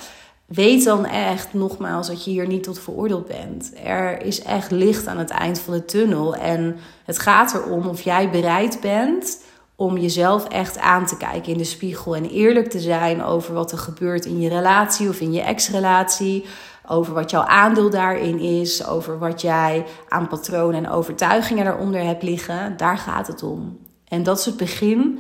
weet 0.52 0.84
dan 0.84 1.04
echt 1.06 1.54
nogmaals 1.54 2.06
dat 2.06 2.24
je 2.24 2.30
hier 2.30 2.46
niet 2.46 2.62
tot 2.62 2.80
veroordeeld 2.80 3.26
bent. 3.26 3.72
Er 3.84 4.22
is 4.22 4.42
echt 4.42 4.70
licht 4.70 5.06
aan 5.06 5.18
het 5.18 5.30
eind 5.30 5.60
van 5.60 5.74
de 5.74 5.84
tunnel 5.84 6.34
en 6.34 6.76
het 7.04 7.18
gaat 7.18 7.54
erom 7.54 7.86
of 7.86 8.00
jij 8.00 8.30
bereid 8.30 8.80
bent 8.80 9.42
om 9.76 9.98
jezelf 9.98 10.48
echt 10.48 10.78
aan 10.78 11.06
te 11.06 11.16
kijken 11.16 11.52
in 11.52 11.58
de 11.58 11.64
spiegel 11.64 12.16
en 12.16 12.28
eerlijk 12.28 12.70
te 12.70 12.80
zijn 12.80 13.22
over 13.22 13.54
wat 13.54 13.72
er 13.72 13.78
gebeurt 13.78 14.24
in 14.24 14.40
je 14.40 14.48
relatie 14.48 15.08
of 15.08 15.20
in 15.20 15.32
je 15.32 15.40
ex-relatie. 15.40 16.44
Over 16.86 17.14
wat 17.14 17.30
jouw 17.30 17.44
aandeel 17.44 17.90
daarin 17.90 18.38
is, 18.38 18.86
over 18.86 19.18
wat 19.18 19.40
jij 19.40 19.84
aan 20.08 20.28
patronen 20.28 20.84
en 20.84 20.90
overtuigingen 20.90 21.64
daaronder 21.64 22.04
hebt 22.04 22.22
liggen. 22.22 22.76
Daar 22.76 22.98
gaat 22.98 23.26
het 23.26 23.42
om. 23.42 23.78
En 24.08 24.22
dat 24.22 24.38
is 24.38 24.44
het 24.44 24.56
begin 24.56 25.18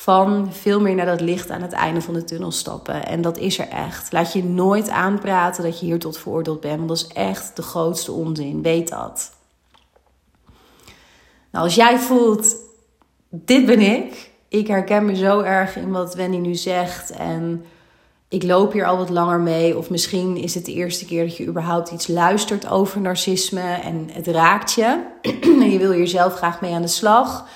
van 0.00 0.48
veel 0.52 0.80
meer 0.80 0.94
naar 0.94 1.06
dat 1.06 1.20
licht 1.20 1.50
aan 1.50 1.62
het 1.62 1.72
einde 1.72 2.00
van 2.00 2.14
de 2.14 2.24
tunnel 2.24 2.50
stappen. 2.50 3.06
En 3.06 3.20
dat 3.20 3.38
is 3.38 3.58
er 3.58 3.68
echt. 3.68 4.12
Laat 4.12 4.32
je 4.32 4.44
nooit 4.44 4.88
aanpraten 4.88 5.62
dat 5.62 5.80
je 5.80 5.86
hier 5.86 5.98
tot 5.98 6.18
veroordeeld 6.18 6.60
bent, 6.60 6.76
want 6.76 6.88
dat 6.88 6.96
is 6.96 7.06
echt 7.06 7.56
de 7.56 7.62
grootste 7.62 8.12
onzin. 8.12 8.62
Weet 8.62 8.88
dat. 8.88 9.32
Nou, 11.50 11.64
als 11.64 11.74
jij 11.74 11.98
voelt, 11.98 12.56
dit 13.28 13.66
ben 13.66 13.80
ik. 13.80 14.30
Ik 14.48 14.66
herken 14.66 15.04
me 15.04 15.16
zo 15.16 15.40
erg 15.40 15.76
in 15.76 15.90
wat 15.90 16.14
Wendy 16.14 16.36
nu 16.36 16.54
zegt. 16.54 17.10
En 17.10 17.64
ik 18.28 18.42
loop 18.42 18.72
hier 18.72 18.86
al 18.86 18.96
wat 18.96 19.10
langer 19.10 19.40
mee. 19.40 19.76
Of 19.76 19.90
misschien 19.90 20.36
is 20.36 20.54
het 20.54 20.64
de 20.64 20.72
eerste 20.72 21.04
keer 21.04 21.24
dat 21.24 21.36
je 21.36 21.46
überhaupt 21.46 21.90
iets 21.90 22.06
luistert 22.06 22.68
over 22.68 23.00
narcisme. 23.00 23.80
En 23.82 24.08
het 24.12 24.26
raakt 24.26 24.72
je. 24.72 25.04
en 25.62 25.70
je 25.70 25.78
wil 25.78 25.92
hier 25.92 26.08
zelf 26.08 26.34
graag 26.34 26.60
mee 26.60 26.74
aan 26.74 26.82
de 26.82 26.88
slag. 26.88 27.46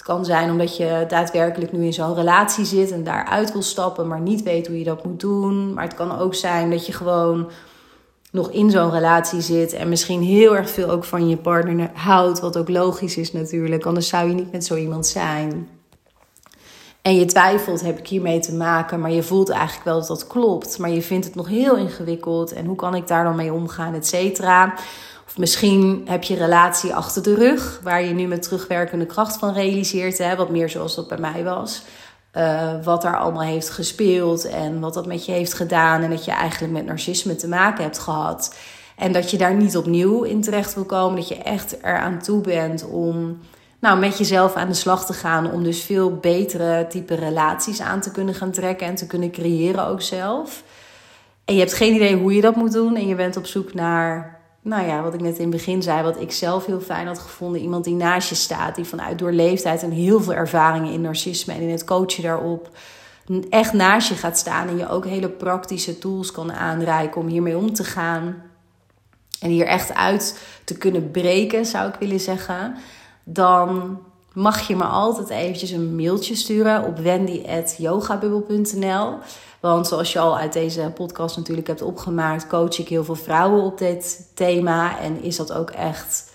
Het 0.00 0.08
kan 0.08 0.24
zijn 0.24 0.50
omdat 0.50 0.76
je 0.76 1.04
daadwerkelijk 1.08 1.72
nu 1.72 1.84
in 1.84 1.92
zo'n 1.92 2.14
relatie 2.14 2.64
zit 2.64 2.90
en 2.90 3.04
daaruit 3.04 3.52
wil 3.52 3.62
stappen, 3.62 4.08
maar 4.08 4.20
niet 4.20 4.42
weet 4.42 4.66
hoe 4.66 4.78
je 4.78 4.84
dat 4.84 5.04
moet 5.04 5.20
doen. 5.20 5.74
Maar 5.74 5.84
het 5.84 5.94
kan 5.94 6.18
ook 6.18 6.34
zijn 6.34 6.70
dat 6.70 6.86
je 6.86 6.92
gewoon 6.92 7.50
nog 8.30 8.50
in 8.50 8.70
zo'n 8.70 8.90
relatie 8.90 9.40
zit 9.40 9.72
en 9.72 9.88
misschien 9.88 10.22
heel 10.22 10.56
erg 10.56 10.70
veel 10.70 10.90
ook 10.90 11.04
van 11.04 11.28
je 11.28 11.36
partner 11.36 11.90
houdt, 11.94 12.40
wat 12.40 12.56
ook 12.56 12.68
logisch 12.68 13.16
is 13.16 13.32
natuurlijk, 13.32 13.86
anders 13.86 14.08
zou 14.08 14.28
je 14.28 14.34
niet 14.34 14.52
met 14.52 14.64
zo 14.64 14.76
iemand 14.76 15.06
zijn. 15.06 15.68
En 17.02 17.16
je 17.16 17.24
twijfelt, 17.24 17.80
heb 17.80 17.98
ik 17.98 18.08
hiermee 18.08 18.40
te 18.40 18.54
maken, 18.54 19.00
maar 19.00 19.12
je 19.12 19.22
voelt 19.22 19.50
eigenlijk 19.50 19.84
wel 19.84 19.98
dat 19.98 20.08
dat 20.08 20.26
klopt, 20.26 20.78
maar 20.78 20.90
je 20.90 21.02
vindt 21.02 21.26
het 21.26 21.34
nog 21.34 21.48
heel 21.48 21.76
ingewikkeld 21.76 22.52
en 22.52 22.66
hoe 22.66 22.76
kan 22.76 22.94
ik 22.94 23.06
daar 23.06 23.24
dan 23.24 23.36
mee 23.36 23.52
omgaan, 23.52 23.94
et 23.94 24.06
cetera. 24.06 24.74
Of 25.30 25.38
misschien 25.38 26.02
heb 26.04 26.22
je 26.22 26.34
relatie 26.34 26.94
achter 26.94 27.22
de 27.22 27.34
rug, 27.34 27.80
waar 27.82 28.04
je 28.04 28.14
nu 28.14 28.26
met 28.26 28.42
terugwerkende 28.42 29.06
kracht 29.06 29.36
van 29.36 29.52
realiseert, 29.52 30.36
wat 30.36 30.50
meer 30.50 30.68
zoals 30.68 30.94
dat 30.94 31.08
bij 31.08 31.18
mij 31.18 31.44
was. 31.44 31.82
Uh, 32.36 32.84
wat 32.84 33.02
daar 33.02 33.18
allemaal 33.18 33.42
heeft 33.42 33.70
gespeeld 33.70 34.44
en 34.44 34.80
wat 34.80 34.94
dat 34.94 35.06
met 35.06 35.26
je 35.26 35.32
heeft 35.32 35.54
gedaan. 35.54 36.02
En 36.02 36.10
dat 36.10 36.24
je 36.24 36.30
eigenlijk 36.30 36.72
met 36.72 36.86
narcisme 36.86 37.36
te 37.36 37.48
maken 37.48 37.84
hebt 37.84 37.98
gehad. 37.98 38.56
En 38.96 39.12
dat 39.12 39.30
je 39.30 39.36
daar 39.36 39.54
niet 39.54 39.76
opnieuw 39.76 40.22
in 40.22 40.40
terecht 40.40 40.74
wil 40.74 40.84
komen. 40.84 41.16
Dat 41.16 41.28
je 41.28 41.36
echt 41.36 41.76
eraan 41.82 42.18
toe 42.18 42.40
bent 42.40 42.84
om 42.84 43.38
nou, 43.80 43.98
met 43.98 44.18
jezelf 44.18 44.54
aan 44.54 44.68
de 44.68 44.74
slag 44.74 45.06
te 45.06 45.12
gaan. 45.12 45.52
Om 45.52 45.62
dus 45.62 45.82
veel 45.82 46.16
betere 46.16 46.86
type 46.88 47.14
relaties 47.14 47.80
aan 47.80 48.00
te 48.00 48.10
kunnen 48.10 48.34
gaan 48.34 48.50
trekken 48.50 48.86
en 48.86 48.94
te 48.94 49.06
kunnen 49.06 49.30
creëren 49.30 49.86
ook 49.86 50.02
zelf. 50.02 50.62
En 51.44 51.54
je 51.54 51.60
hebt 51.60 51.74
geen 51.74 51.94
idee 51.94 52.16
hoe 52.16 52.34
je 52.34 52.40
dat 52.40 52.56
moet 52.56 52.72
doen. 52.72 52.96
En 52.96 53.06
je 53.06 53.14
bent 53.14 53.36
op 53.36 53.46
zoek 53.46 53.74
naar 53.74 54.39
nou 54.62 54.86
ja, 54.86 55.02
wat 55.02 55.14
ik 55.14 55.20
net 55.20 55.36
in 55.36 55.42
het 55.42 55.50
begin 55.50 55.82
zei, 55.82 56.02
wat 56.02 56.20
ik 56.20 56.32
zelf 56.32 56.66
heel 56.66 56.80
fijn 56.80 57.06
had 57.06 57.18
gevonden. 57.18 57.60
Iemand 57.60 57.84
die 57.84 57.94
naast 57.94 58.28
je 58.28 58.34
staat, 58.34 58.74
die 58.74 58.84
vanuit 58.84 59.18
doorleefdheid 59.18 59.82
en 59.82 59.90
heel 59.90 60.20
veel 60.20 60.34
ervaringen 60.34 60.92
in 60.92 61.00
narcisme 61.00 61.54
en 61.54 61.60
in 61.60 61.70
het 61.70 61.84
coachen 61.84 62.22
daarop 62.22 62.70
echt 63.50 63.72
naast 63.72 64.08
je 64.08 64.14
gaat 64.14 64.38
staan. 64.38 64.68
En 64.68 64.76
je 64.76 64.88
ook 64.88 65.04
hele 65.04 65.28
praktische 65.28 65.98
tools 65.98 66.32
kan 66.32 66.52
aanreiken 66.52 67.20
om 67.20 67.26
hiermee 67.26 67.56
om 67.56 67.72
te 67.72 67.84
gaan. 67.84 68.42
En 69.40 69.50
hier 69.50 69.66
echt 69.66 69.94
uit 69.94 70.46
te 70.64 70.78
kunnen 70.78 71.10
breken, 71.10 71.66
zou 71.66 71.88
ik 71.88 71.94
willen 71.94 72.20
zeggen. 72.20 72.76
Dan 73.24 73.98
mag 74.32 74.60
je 74.60 74.76
me 74.76 74.84
altijd 74.84 75.28
eventjes 75.28 75.70
een 75.70 75.96
mailtje 75.96 76.34
sturen 76.34 76.84
op 76.84 76.98
wendy.yogabubbel.nl. 76.98 79.18
Want 79.60 79.86
zoals 79.86 80.12
je 80.12 80.18
al 80.18 80.38
uit 80.38 80.52
deze 80.52 80.92
podcast 80.94 81.36
natuurlijk 81.36 81.66
hebt 81.66 81.82
opgemaakt, 81.82 82.46
coach 82.46 82.78
ik 82.78 82.88
heel 82.88 83.04
veel 83.04 83.14
vrouwen 83.14 83.62
op 83.62 83.78
dit 83.78 84.30
thema. 84.34 84.98
En 84.98 85.22
is 85.22 85.36
dat 85.36 85.52
ook 85.52 85.70
echt, 85.70 86.32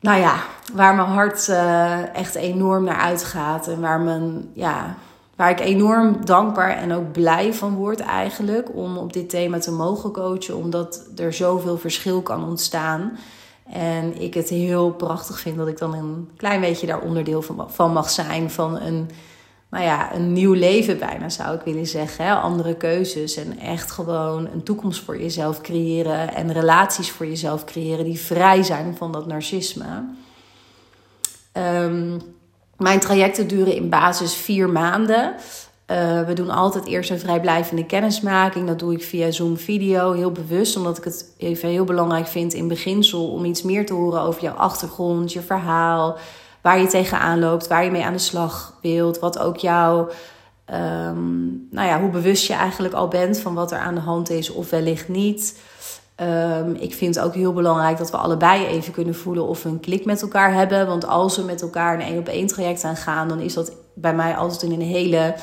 nou 0.00 0.20
ja, 0.20 0.36
waar 0.74 0.94
mijn 0.94 1.08
hart 1.08 1.48
uh, 1.48 2.14
echt 2.14 2.34
enorm 2.34 2.84
naar 2.84 3.00
uitgaat. 3.00 3.68
En 3.68 3.80
waar, 3.80 4.00
mijn, 4.00 4.50
ja, 4.52 4.96
waar 5.36 5.50
ik 5.50 5.60
enorm 5.60 6.24
dankbaar 6.24 6.76
en 6.76 6.92
ook 6.92 7.12
blij 7.12 7.54
van 7.54 7.74
word 7.74 8.00
eigenlijk. 8.00 8.68
Om 8.74 8.98
op 8.98 9.12
dit 9.12 9.30
thema 9.30 9.58
te 9.58 9.72
mogen 9.72 10.12
coachen, 10.12 10.56
omdat 10.56 11.08
er 11.16 11.32
zoveel 11.32 11.78
verschil 11.78 12.22
kan 12.22 12.44
ontstaan. 12.44 13.18
En 13.72 14.20
ik 14.20 14.34
het 14.34 14.48
heel 14.48 14.92
prachtig 14.92 15.40
vind 15.40 15.56
dat 15.56 15.68
ik 15.68 15.78
dan 15.78 15.94
een 15.94 16.30
klein 16.36 16.60
beetje 16.60 16.86
daar 16.86 17.00
onderdeel 17.00 17.42
van 17.66 17.92
mag 17.92 18.10
zijn. 18.10 18.50
Van 18.50 18.80
een 18.80 19.10
nou 19.70 19.84
ja, 19.84 20.14
een 20.14 20.32
nieuw 20.32 20.52
leven 20.52 20.98
bijna 20.98 21.28
zou 21.28 21.54
ik 21.56 21.60
willen 21.64 21.86
zeggen. 21.86 22.24
Hè? 22.24 22.34
Andere 22.34 22.76
keuzes 22.76 23.36
en 23.36 23.58
echt 23.58 23.90
gewoon 23.90 24.48
een 24.52 24.62
toekomst 24.62 25.04
voor 25.04 25.20
jezelf 25.20 25.60
creëren 25.60 26.34
en 26.34 26.52
relaties 26.52 27.10
voor 27.10 27.26
jezelf 27.26 27.64
creëren 27.64 28.04
die 28.04 28.20
vrij 28.20 28.62
zijn 28.62 28.96
van 28.96 29.12
dat 29.12 29.26
narcisme. 29.26 30.04
Um, 31.52 32.20
mijn 32.76 33.00
trajecten 33.00 33.48
duren 33.48 33.74
in 33.74 33.88
basis 33.88 34.34
vier 34.34 34.68
maanden. 34.68 35.34
Uh, 35.90 36.22
we 36.22 36.32
doen 36.32 36.50
altijd 36.50 36.86
eerst 36.86 37.10
een 37.10 37.18
vrijblijvende 37.18 37.86
kennismaking. 37.86 38.66
Dat 38.66 38.78
doe 38.78 38.92
ik 38.92 39.02
via 39.02 39.30
Zoom 39.30 39.56
video, 39.56 40.12
heel 40.12 40.32
bewust. 40.32 40.76
Omdat 40.76 40.98
ik 40.98 41.04
het 41.04 41.34
even 41.38 41.68
heel 41.68 41.84
belangrijk 41.84 42.26
vind 42.26 42.52
in 42.54 42.68
beginsel 42.68 43.30
om 43.30 43.44
iets 43.44 43.62
meer 43.62 43.86
te 43.86 43.94
horen 43.94 44.20
over 44.20 44.42
jouw 44.42 44.54
achtergrond, 44.54 45.32
je 45.32 45.40
verhaal 45.40 46.16
waar 46.60 46.80
je 46.80 46.86
tegenaan 46.86 47.38
loopt, 47.38 47.66
waar 47.66 47.84
je 47.84 47.90
mee 47.90 48.04
aan 48.04 48.12
de 48.12 48.18
slag 48.18 48.78
wilt, 48.82 49.18
wat 49.18 49.38
ook 49.38 49.56
jouw, 49.56 50.08
um, 50.74 51.68
nou 51.70 51.88
ja, 51.88 52.00
hoe 52.00 52.10
bewust 52.10 52.46
je 52.46 52.54
eigenlijk 52.54 52.94
al 52.94 53.08
bent 53.08 53.38
van 53.38 53.54
wat 53.54 53.72
er 53.72 53.78
aan 53.78 53.94
de 53.94 54.00
hand 54.00 54.30
is 54.30 54.50
of 54.50 54.70
wellicht 54.70 55.08
niet. 55.08 55.58
Um, 56.20 56.74
ik 56.74 56.94
vind 56.94 57.14
het 57.14 57.24
ook 57.24 57.34
heel 57.34 57.52
belangrijk 57.52 57.98
dat 57.98 58.10
we 58.10 58.16
allebei 58.16 58.66
even 58.66 58.92
kunnen 58.92 59.14
voelen 59.14 59.46
of 59.46 59.62
we 59.62 59.68
een 59.68 59.80
klik 59.80 60.04
met 60.04 60.22
elkaar 60.22 60.52
hebben. 60.54 60.86
Want 60.86 61.06
als 61.06 61.36
we 61.36 61.42
met 61.42 61.62
elkaar 61.62 61.94
een 61.94 62.06
één 62.06 62.18
op 62.18 62.28
één 62.28 62.46
traject 62.46 62.84
aangaan, 62.84 63.28
dan 63.28 63.40
is 63.40 63.54
dat 63.54 63.72
bij 63.94 64.14
mij 64.14 64.36
altijd 64.36 64.62
in 64.62 64.72
een 64.72 64.86
hele, 64.86 65.34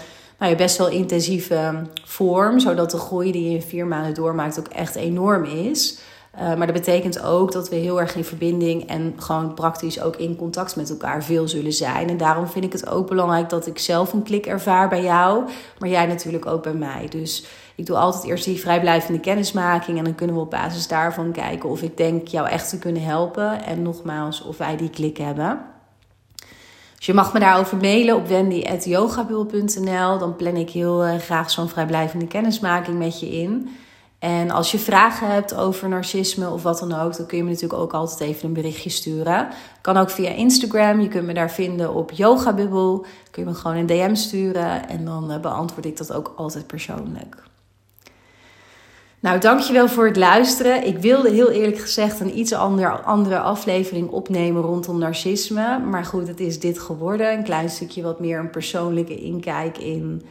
nou 0.43 0.55
best 0.55 0.77
wel 0.77 0.89
intensieve 0.89 1.87
vorm. 2.03 2.59
Zodat 2.59 2.91
de 2.91 2.97
groei 2.97 3.31
die 3.31 3.49
je 3.49 3.55
in 3.55 3.61
vier 3.61 3.87
maanden 3.87 4.13
doormaakt 4.13 4.59
ook 4.59 4.67
echt 4.67 4.95
enorm 4.95 5.43
is. 5.43 5.99
Uh, 6.35 6.39
maar 6.39 6.65
dat 6.67 6.75
betekent 6.75 7.21
ook 7.21 7.51
dat 7.51 7.69
we 7.69 7.75
heel 7.75 7.99
erg 7.99 8.15
in 8.15 8.23
verbinding 8.23 8.87
en 8.87 9.13
gewoon 9.17 9.53
praktisch 9.53 10.01
ook 10.01 10.15
in 10.15 10.35
contact 10.35 10.75
met 10.75 10.89
elkaar 10.89 11.23
veel 11.23 11.47
zullen 11.47 11.73
zijn. 11.73 12.09
En 12.09 12.17
daarom 12.17 12.47
vind 12.47 12.65
ik 12.65 12.71
het 12.71 12.89
ook 12.89 13.07
belangrijk 13.07 13.49
dat 13.49 13.67
ik 13.67 13.79
zelf 13.79 14.13
een 14.13 14.23
klik 14.23 14.45
ervaar 14.45 14.89
bij 14.89 15.03
jou, 15.03 15.43
maar 15.79 15.89
jij 15.89 16.05
natuurlijk 16.05 16.45
ook 16.45 16.63
bij 16.63 16.73
mij. 16.73 17.07
Dus 17.09 17.45
ik 17.75 17.85
doe 17.85 17.97
altijd 17.97 18.23
eerst 18.23 18.45
die 18.45 18.59
vrijblijvende 18.59 19.19
kennismaking 19.19 19.97
en 19.97 20.03
dan 20.03 20.15
kunnen 20.15 20.35
we 20.35 20.41
op 20.41 20.49
basis 20.49 20.87
daarvan 20.87 21.31
kijken 21.31 21.69
of 21.69 21.81
ik 21.81 21.97
denk 21.97 22.27
jou 22.27 22.47
echt 22.47 22.69
te 22.69 22.79
kunnen 22.79 23.03
helpen. 23.03 23.63
En 23.63 23.81
nogmaals, 23.81 24.43
of 24.43 24.57
wij 24.57 24.77
die 24.77 24.89
klik 24.89 25.17
hebben. 25.17 25.72
Dus 27.03 27.11
je 27.11 27.21
mag 27.21 27.33
me 27.33 27.39
daarover 27.39 27.77
mailen 27.77 28.15
op 28.15 28.27
wendy.yogabul.nl. 28.27 30.17
Dan 30.17 30.35
plan 30.35 30.55
ik 30.55 30.69
heel 30.69 31.07
uh, 31.07 31.15
graag 31.15 31.51
zo'n 31.51 31.69
vrijblijvende 31.69 32.27
kennismaking 32.27 32.97
met 32.97 33.19
je 33.19 33.29
in. 33.29 33.69
En 34.19 34.51
als 34.51 34.71
je 34.71 34.79
vragen 34.79 35.27
hebt 35.27 35.55
over 35.55 35.89
narcisme 35.89 36.49
of 36.49 36.63
wat 36.63 36.79
dan 36.79 36.93
ook, 36.93 37.17
dan 37.17 37.25
kun 37.25 37.37
je 37.37 37.43
me 37.43 37.49
natuurlijk 37.49 37.81
ook 37.81 37.93
altijd 37.93 38.19
even 38.19 38.47
een 38.47 38.53
berichtje 38.53 38.89
sturen. 38.89 39.47
Kan 39.81 39.97
ook 39.97 40.09
via 40.09 40.29
Instagram. 40.29 41.01
Je 41.01 41.07
kunt 41.07 41.25
me 41.25 41.33
daar 41.33 41.51
vinden 41.51 41.93
op 41.93 42.11
Yogabubbel. 42.11 43.05
Kun 43.31 43.43
je 43.43 43.49
me 43.49 43.55
gewoon 43.55 43.77
een 43.77 43.85
DM 43.85 44.15
sturen 44.15 44.89
en 44.89 45.05
dan 45.05 45.31
eh, 45.31 45.39
beantwoord 45.39 45.85
ik 45.85 45.97
dat 45.97 46.13
ook 46.13 46.33
altijd 46.35 46.67
persoonlijk. 46.67 47.43
Nou, 49.23 49.39
dankjewel 49.39 49.87
voor 49.87 50.05
het 50.05 50.15
luisteren. 50.15 50.85
Ik 50.85 50.97
wilde 50.97 51.29
heel 51.29 51.51
eerlijk 51.51 51.79
gezegd 51.79 52.19
een 52.19 52.37
iets 52.37 52.53
ander, 52.53 53.01
andere 53.01 53.39
aflevering 53.39 54.09
opnemen 54.09 54.61
rondom 54.61 54.97
narcisme. 54.97 55.79
Maar 55.79 56.05
goed, 56.05 56.27
het 56.27 56.39
is 56.39 56.59
dit 56.59 56.79
geworden. 56.79 57.33
Een 57.33 57.43
klein 57.43 57.69
stukje 57.69 58.01
wat 58.01 58.19
meer 58.19 58.39
een 58.39 58.49
persoonlijke 58.49 59.15
inkijk 59.15 59.77
in 59.77 60.21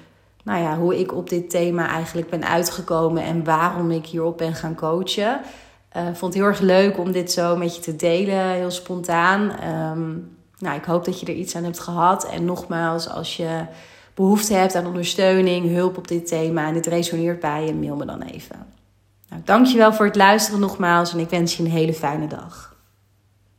nou 0.45 0.63
ja, 0.63 0.79
hoe 0.79 0.99
ik 0.99 1.15
op 1.15 1.29
dit 1.29 1.51
thema 1.51 1.89
eigenlijk 1.89 2.31
ben 2.31 2.49
uitgekomen 2.49 3.23
en 3.23 3.45
waarom 3.45 3.91
ik 3.91 4.07
hierop 4.07 4.39
ben 4.39 4.55
gaan 4.55 4.75
coachen. 4.75 5.41
Uh, 5.97 6.03
vond 6.05 6.21
het 6.21 6.35
heel 6.35 6.45
erg 6.45 6.61
leuk 6.61 6.99
om 6.99 7.13
dit 7.13 7.33
zo 7.33 7.57
met 7.57 7.77
je 7.77 7.83
te 7.83 7.97
delen, 7.97 8.49
heel 8.49 8.71
spontaan. 8.71 9.51
Ehm, 9.51 10.11
nou, 10.59 10.77
ik 10.77 10.85
hoop 10.85 11.05
dat 11.05 11.21
je 11.21 11.27
er 11.27 11.35
iets 11.35 11.57
aan 11.57 11.65
hebt 11.65 11.81
gehad. 11.81 12.29
En 12.29 12.45
nogmaals, 12.45 13.09
als 13.09 13.37
je 13.37 13.65
behoefte 14.15 14.55
hebt 14.55 14.75
aan 14.75 14.87
ondersteuning, 14.87 15.75
hulp 15.75 15.97
op 15.97 16.09
dit 16.09 16.27
thema 16.27 16.67
en 16.67 16.75
dit 16.75 16.87
resoneert 16.87 17.41
bij 17.41 17.67
je, 17.67 17.75
mail 17.75 17.97
me 17.97 18.05
dan 18.05 18.23
even. 18.23 18.81
Nou, 19.33 19.45
dankjewel 19.45 19.93
voor 19.93 20.07
het 20.07 20.17
luisteren 20.17 20.61
nogmaals 20.61 21.13
en 21.13 21.19
ik 21.19 21.31
wens 21.31 21.57
je 21.57 21.63
een 21.63 21.71
hele 21.71 21.95
fijne 21.95 22.27
dag. 22.27 22.72